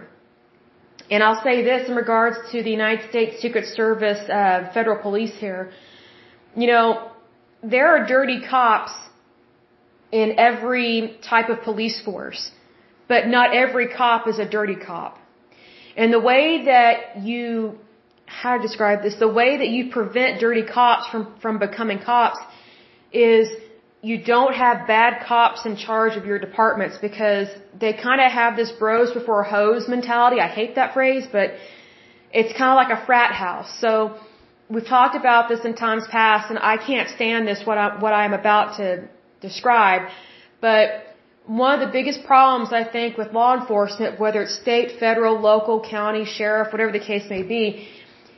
[1.09, 5.35] And I'll say this in regards to the United States Secret Service, uh, federal police
[5.45, 5.71] here.
[6.55, 7.11] You know,
[7.63, 8.93] there are dirty cops
[10.11, 12.51] in every type of police force,
[13.07, 15.17] but not every cop is a dirty cop.
[15.97, 17.77] And the way that you
[18.25, 22.39] how to describe this, the way that you prevent dirty cops from, from becoming cops
[23.13, 23.47] is
[24.01, 27.47] you don't have bad cops in charge of your departments because
[27.79, 30.39] they kind of have this bros before hoes mentality.
[30.39, 31.53] I hate that phrase, but
[32.31, 33.71] it's kind of like a frat house.
[33.79, 34.17] So
[34.69, 38.13] we've talked about this in times past and I can't stand this, what I, what
[38.13, 39.07] I'm about to
[39.41, 40.09] describe,
[40.61, 45.39] but one of the biggest problems I think with law enforcement, whether it's state, federal,
[45.39, 47.87] local, county, sheriff, whatever the case may be,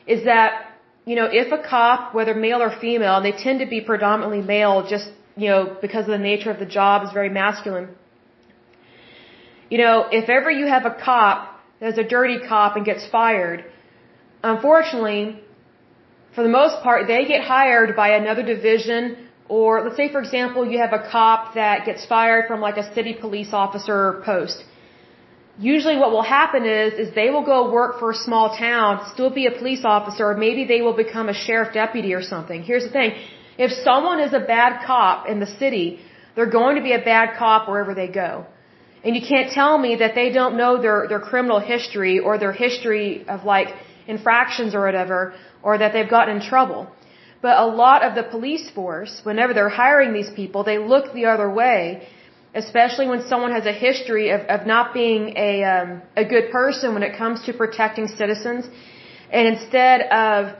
[0.06, 0.74] is that,
[1.06, 4.42] you know, if a cop, whether male or female, and they tend to be predominantly
[4.42, 7.90] male just, you know, because of the nature of the job is very masculine.
[9.70, 13.64] You know, if ever you have a cop that's a dirty cop and gets fired,
[14.44, 15.42] unfortunately,
[16.38, 19.02] for the most part, they get hired by another division
[19.50, 22.88] or let's say for example you have a cop that gets fired from like a
[22.94, 24.58] city police officer post
[25.60, 29.30] usually what will happen is is they will go work for a small town, still
[29.30, 32.62] be a police officer, or maybe they will become a sheriff deputy or something.
[32.64, 33.12] Here's the thing.
[33.58, 36.00] If someone is a bad cop in the city,
[36.36, 38.46] they're going to be a bad cop wherever they go.
[39.04, 42.52] And you can't tell me that they don't know their, their criminal history or their
[42.52, 43.70] history of like
[44.08, 46.88] infractions or whatever, or that they've gotten in trouble.
[47.42, 51.26] But a lot of the police force, whenever they're hiring these people, they look the
[51.26, 52.08] other way
[52.64, 56.94] especially when someone has a history of, of not being a, um, a good person
[56.96, 58.66] when it comes to protecting citizens.
[59.32, 60.56] And instead of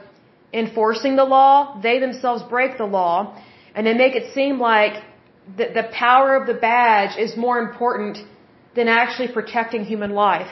[0.52, 3.16] enforcing the law, they themselves break the law
[3.74, 5.02] and they make it seem like
[5.56, 8.18] the, the power of the badge is more important
[8.76, 10.50] than actually protecting human life.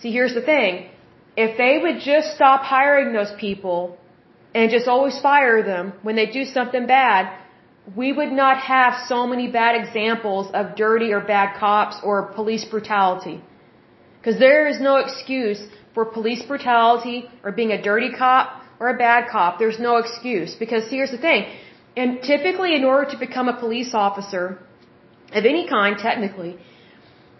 [0.00, 0.90] See, here's the thing.
[1.36, 3.96] If they would just stop hiring those people
[4.54, 7.32] and just always fire them when they do something bad,
[7.96, 12.64] we would not have so many bad examples of dirty or bad cops or police
[12.64, 13.42] brutality.
[14.18, 15.60] Because there is no excuse
[15.94, 19.58] for police brutality or being a dirty cop or a bad cop.
[19.58, 20.54] There's no excuse.
[20.54, 21.46] Because here's the thing.
[21.96, 24.58] And typically in order to become a police officer
[25.32, 26.58] of any kind, technically,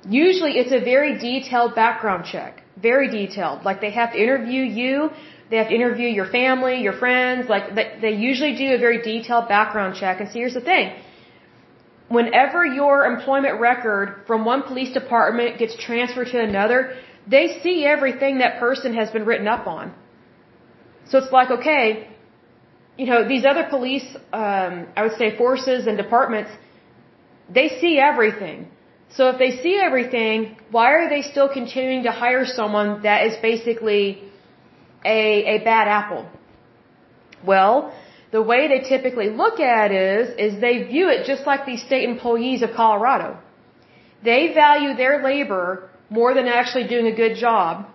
[0.08, 2.62] Usually it's a very detailed background check.
[2.80, 3.64] Very detailed.
[3.64, 5.10] Like they have to interview you,
[5.50, 9.48] they have to interview your family, your friends, like they, usually do a very detailed
[9.48, 10.20] background check.
[10.20, 10.94] And see, here's the thing.
[12.08, 16.96] Whenever your employment record from one police department gets transferred to another,
[17.26, 19.92] they see everything that person has been written up on.
[21.08, 22.08] So it's like, okay,
[22.96, 26.50] you know, these other police, um, I would say forces and departments,
[27.48, 28.68] they see everything.
[29.16, 33.36] So if they see everything, why are they still continuing to hire someone that is
[33.42, 34.22] basically
[35.04, 36.28] a, a bad apple?
[37.44, 37.92] Well,
[38.30, 41.82] the way they typically look at it is, is they view it just like these
[41.82, 43.38] state employees of Colorado.
[44.22, 47.86] They value their labor more than actually doing a good job.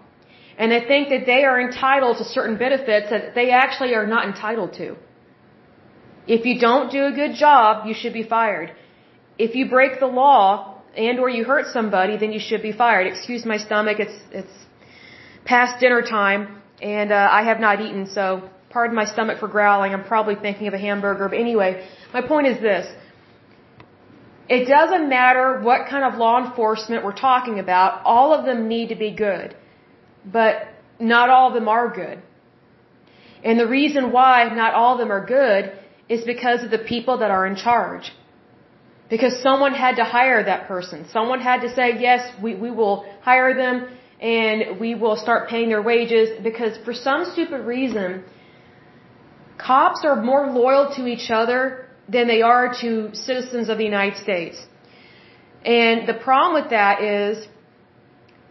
[0.57, 4.27] And they think that they are entitled to certain benefits that they actually are not
[4.27, 4.95] entitled to.
[6.27, 8.71] If you don't do a good job, you should be fired.
[9.37, 13.07] If you break the law and or you hurt somebody, then you should be fired.
[13.07, 14.55] Excuse my stomach, it's it's
[15.45, 19.93] past dinner time and uh, I have not eaten, so pardon my stomach for growling.
[19.93, 21.29] I'm probably thinking of a hamburger.
[21.29, 22.85] But anyway, my point is this.
[24.47, 28.89] It doesn't matter what kind of law enforcement we're talking about, all of them need
[28.89, 29.55] to be good.
[30.25, 30.67] But
[30.99, 32.21] not all of them are good.
[33.43, 35.71] And the reason why not all of them are good
[36.09, 38.11] is because of the people that are in charge.
[39.09, 41.05] Because someone had to hire that person.
[41.11, 43.87] Someone had to say, yes, we, we will hire them
[44.19, 48.23] and we will start paying their wages because for some stupid reason,
[49.57, 54.17] cops are more loyal to each other than they are to citizens of the United
[54.17, 54.57] States.
[55.63, 57.47] And the problem with that is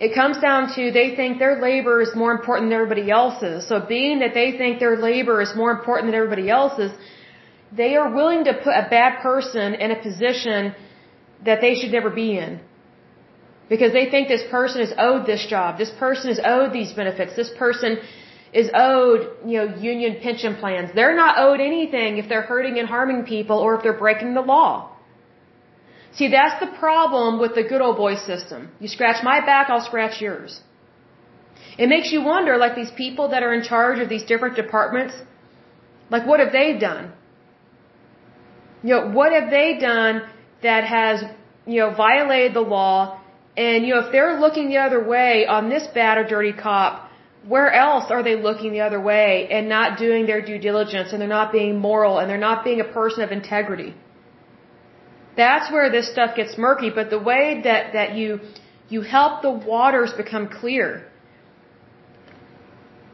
[0.00, 3.66] it comes down to they think their labor is more important than everybody else's.
[3.68, 6.92] So being that they think their labor is more important than everybody else's,
[7.77, 10.75] they are willing to put a bad person in a position
[11.45, 12.61] that they should never be in.
[13.68, 17.35] Because they think this person is owed this job, this person is owed these benefits,
[17.35, 17.99] this person
[18.53, 19.20] is owed,
[19.51, 20.91] you know, union pension plans.
[20.95, 24.43] They're not owed anything if they're hurting and harming people or if they're breaking the
[24.43, 24.91] law.
[26.18, 28.70] See, that's the problem with the good old boy system.
[28.79, 30.61] You scratch my back, I'll scratch yours.
[31.77, 35.14] It makes you wonder, like these people that are in charge of these different departments,
[36.11, 37.12] like what have they done?
[38.85, 40.22] You know, what have they done
[40.62, 41.24] that has,
[41.66, 43.18] you know, violated the law?
[43.57, 47.09] And, you know, if they're looking the other way on this bad or dirty cop,
[47.49, 51.20] where else are they looking the other way and not doing their due diligence and
[51.20, 53.95] they're not being moral and they're not being a person of integrity?
[55.35, 58.41] That's where this stuff gets murky, but the way that, that you,
[58.91, 61.07] you help the waters become clear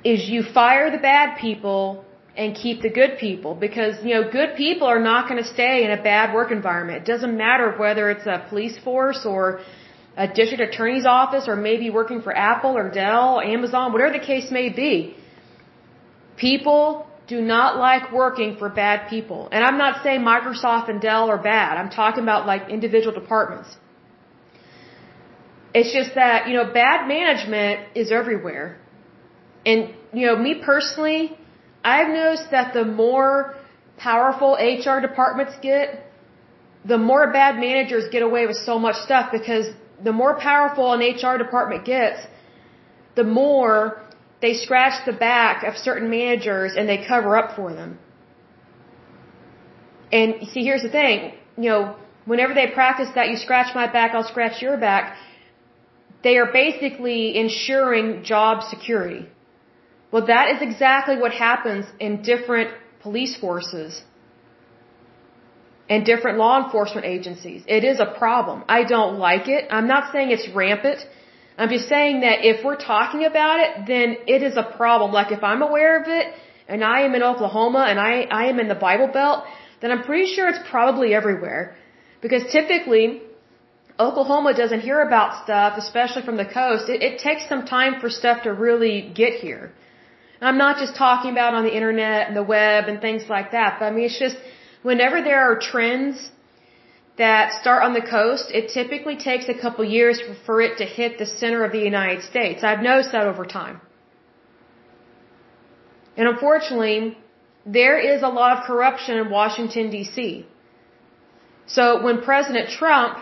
[0.03, 2.05] is you fire the bad people
[2.41, 5.75] and keep the good people because you know good people are not going to stay
[5.87, 6.97] in a bad work environment.
[7.03, 9.43] It doesn't matter whether it's a police force or
[10.25, 14.47] a district attorney's office or maybe working for Apple or Dell, Amazon, whatever the case
[14.59, 14.95] may be.
[16.47, 19.41] People do not like working for bad people.
[19.53, 21.73] And I'm not saying Microsoft and Dell are bad.
[21.81, 23.71] I'm talking about like individual departments.
[25.79, 28.67] It's just that, you know, bad management is everywhere.
[29.67, 29.81] And,
[30.19, 31.23] you know, me personally,
[31.85, 33.55] I've noticed that the more
[33.97, 36.07] powerful HR departments get,
[36.85, 39.67] the more bad managers get away with so much stuff because
[40.03, 42.21] the more powerful an HR department gets,
[43.17, 44.01] the more
[44.41, 47.99] they scratch the back of certain managers and they cover up for them.
[50.13, 54.13] And see, here's the thing, you know, whenever they practice that you scratch my back,
[54.15, 55.17] I'll scratch your back,
[56.23, 59.29] they are basically ensuring job security.
[60.13, 62.71] Well, that is exactly what happens in different
[63.01, 64.03] police forces
[65.89, 67.63] and different law enforcement agencies.
[67.67, 68.65] It is a problem.
[68.69, 69.63] I don't like it.
[69.71, 71.01] I'm not saying it's rampant.
[71.59, 75.13] I'm just saying that if we're talking about it, then it is a problem.
[75.13, 76.27] Like if I'm aware of it
[76.69, 78.13] and I am in Oklahoma and I,
[78.43, 79.45] I am in the Bible Belt,
[79.81, 81.77] then I'm pretty sure it's probably everywhere.
[82.23, 83.23] Because typically,
[83.99, 86.89] Oklahoma doesn't hear about stuff, especially from the coast.
[86.89, 89.73] It, it takes some time for stuff to really get here.
[90.41, 93.53] And I'm not just talking about on the internet and the web and things like
[93.53, 94.37] that, but I mean, it's just
[94.83, 96.31] whenever there are trends
[97.19, 101.19] that start on the coast, it typically takes a couple years for it to hit
[101.19, 102.65] the center of the United States.
[102.65, 103.81] I've noticed that over time.
[106.17, 107.19] And unfortunately,
[107.67, 110.47] there is a lot of corruption in Washington, D.C.
[111.67, 113.19] So when President Trump,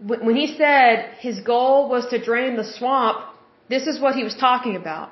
[0.00, 3.18] when he said his goal was to drain the swamp,
[3.68, 5.10] this is what he was talking about.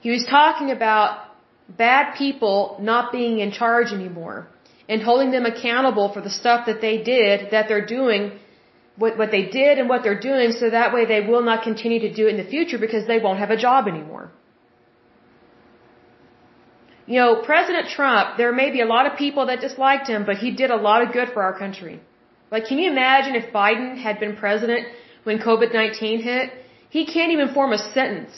[0.00, 1.26] He was talking about
[1.68, 4.48] bad people not being in charge anymore.
[4.90, 8.22] and holding them accountable for the stuff that they did, that they're doing,
[9.02, 12.00] what, what they did and what they're doing, so that way they will not continue
[12.06, 14.26] to do it in the future because they won't have a job anymore.
[17.06, 20.36] You know, President Trump, there may be a lot of people that disliked him, but
[20.44, 21.96] he did a lot of good for our country.
[22.50, 24.86] Like, can you imagine if Biden had been president
[25.22, 26.50] when COVID-19 hit?
[26.96, 28.32] He can't even form a sentence.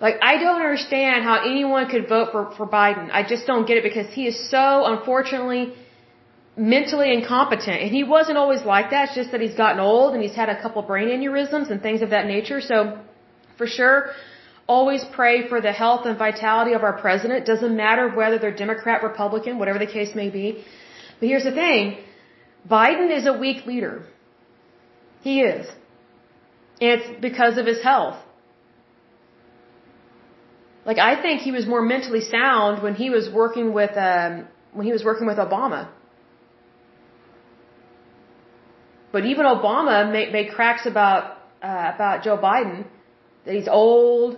[0.00, 3.10] Like, I don't understand how anyone could vote for, for Biden.
[3.12, 5.74] I just don't get it because he is so, unfortunately,
[6.56, 7.80] mentally incompetent.
[7.82, 9.08] And he wasn't always like that.
[9.08, 12.02] It's just that he's gotten old and he's had a couple brain aneurysms and things
[12.02, 12.60] of that nature.
[12.60, 12.98] So,
[13.56, 14.10] for sure,
[14.66, 17.46] always pray for the health and vitality of our president.
[17.46, 20.64] Doesn't matter whether they're Democrat, Republican, whatever the case may be.
[21.20, 21.98] But here's the thing.
[22.68, 24.02] Biden is a weak leader.
[25.22, 25.66] He is.
[26.80, 28.16] It's because of his health.
[30.86, 34.86] Like I think he was more mentally sound when he was working with um, when
[34.86, 35.88] he was working with Obama.
[39.12, 42.84] But even Obama made, made cracks about uh, about Joe Biden
[43.44, 44.36] that he's old,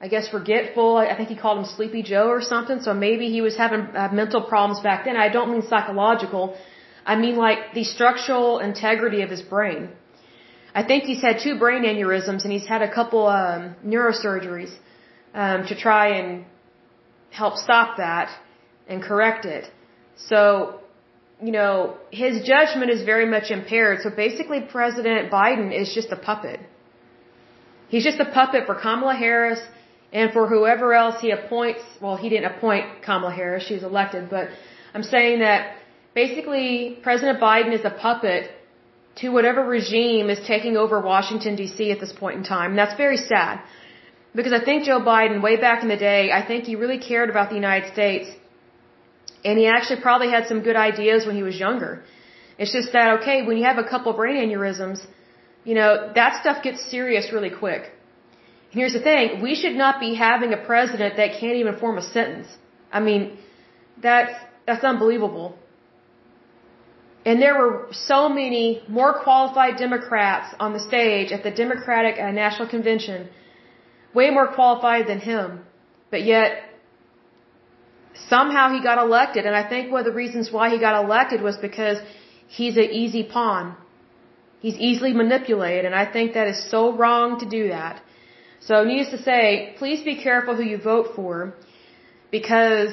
[0.00, 0.96] I guess forgetful.
[0.96, 2.80] I think he called him Sleepy Joe or something.
[2.80, 5.16] So maybe he was having uh, mental problems back then.
[5.16, 6.56] I don't mean psychological.
[7.04, 9.90] I mean like the structural integrity of his brain.
[10.74, 14.72] I think he's had two brain aneurysms and he's had a couple um, neurosurgeries
[15.34, 16.44] um, to try and
[17.30, 18.30] help stop that
[18.88, 19.70] and correct it.
[20.16, 20.80] So,
[21.42, 24.00] you know, his judgment is very much impaired.
[24.02, 26.60] So basically, President Biden is just a puppet.
[27.88, 29.60] He's just a puppet for Kamala Harris
[30.12, 31.82] and for whoever else he appoints.
[32.00, 34.30] Well, he didn't appoint Kamala Harris; she was elected.
[34.30, 34.48] But
[34.94, 35.76] I'm saying that
[36.14, 38.50] basically, President Biden is a puppet
[39.16, 41.90] to whatever regime is taking over Washington D.C.
[41.90, 42.70] at this point in time.
[42.70, 43.60] And that's very sad.
[44.34, 47.28] Because I think Joe Biden, way back in the day, I think he really cared
[47.28, 48.28] about the United States.
[49.44, 52.02] And he actually probably had some good ideas when he was younger.
[52.58, 55.00] It's just that, okay, when you have a couple brain aneurysms,
[55.64, 57.82] you know, that stuff gets serious really quick.
[58.70, 61.98] And here's the thing, we should not be having a president that can't even form
[61.98, 62.48] a sentence.
[62.90, 63.38] I mean,
[64.00, 64.34] that's,
[64.66, 65.56] that's unbelievable.
[67.24, 72.30] And there were so many more qualified Democrats on the stage at the Democratic uh,
[72.32, 73.28] National Convention
[74.14, 75.60] way more qualified than him,
[76.10, 76.62] but yet
[78.28, 79.46] somehow he got elected.
[79.46, 81.98] And I think one of the reasons why he got elected was because
[82.48, 83.76] he's an easy pawn.
[84.60, 88.00] He's easily manipulated, and I think that is so wrong to do that.
[88.60, 91.54] So, needless to say, please be careful who you vote for,
[92.30, 92.92] because,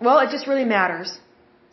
[0.00, 1.16] well, it just really matters.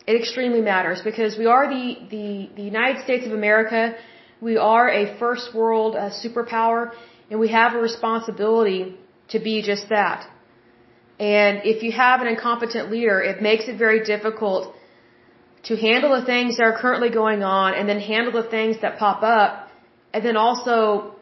[0.06, 3.96] It extremely matters because we are the, the, the United States of America.
[4.40, 6.92] We are a first world uh, superpower
[7.30, 8.96] and we have a responsibility
[9.28, 10.28] to be just that.
[11.18, 14.74] And if you have an incompetent leader, it makes it very difficult
[15.64, 18.98] to handle the things that are currently going on and then handle the things that
[18.98, 19.70] pop up
[20.12, 21.14] and then also,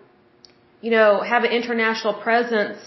[0.80, 2.78] you know, have an international presence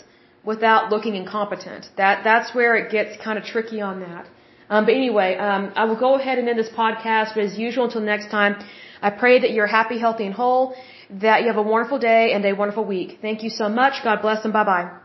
[0.44, 1.88] without looking incompetent.
[1.98, 4.28] That, that's where it gets kind of tricky on that.
[4.70, 7.86] Um, but anyway, um, I will go ahead and end this podcast, but as usual,
[7.86, 8.56] until next time,
[9.02, 10.76] I pray that you're happy, healthy, and whole
[11.10, 13.20] that you have a wonderful day and a wonderful week.
[13.22, 14.04] Thank you so much.
[14.04, 15.05] God bless and bye bye.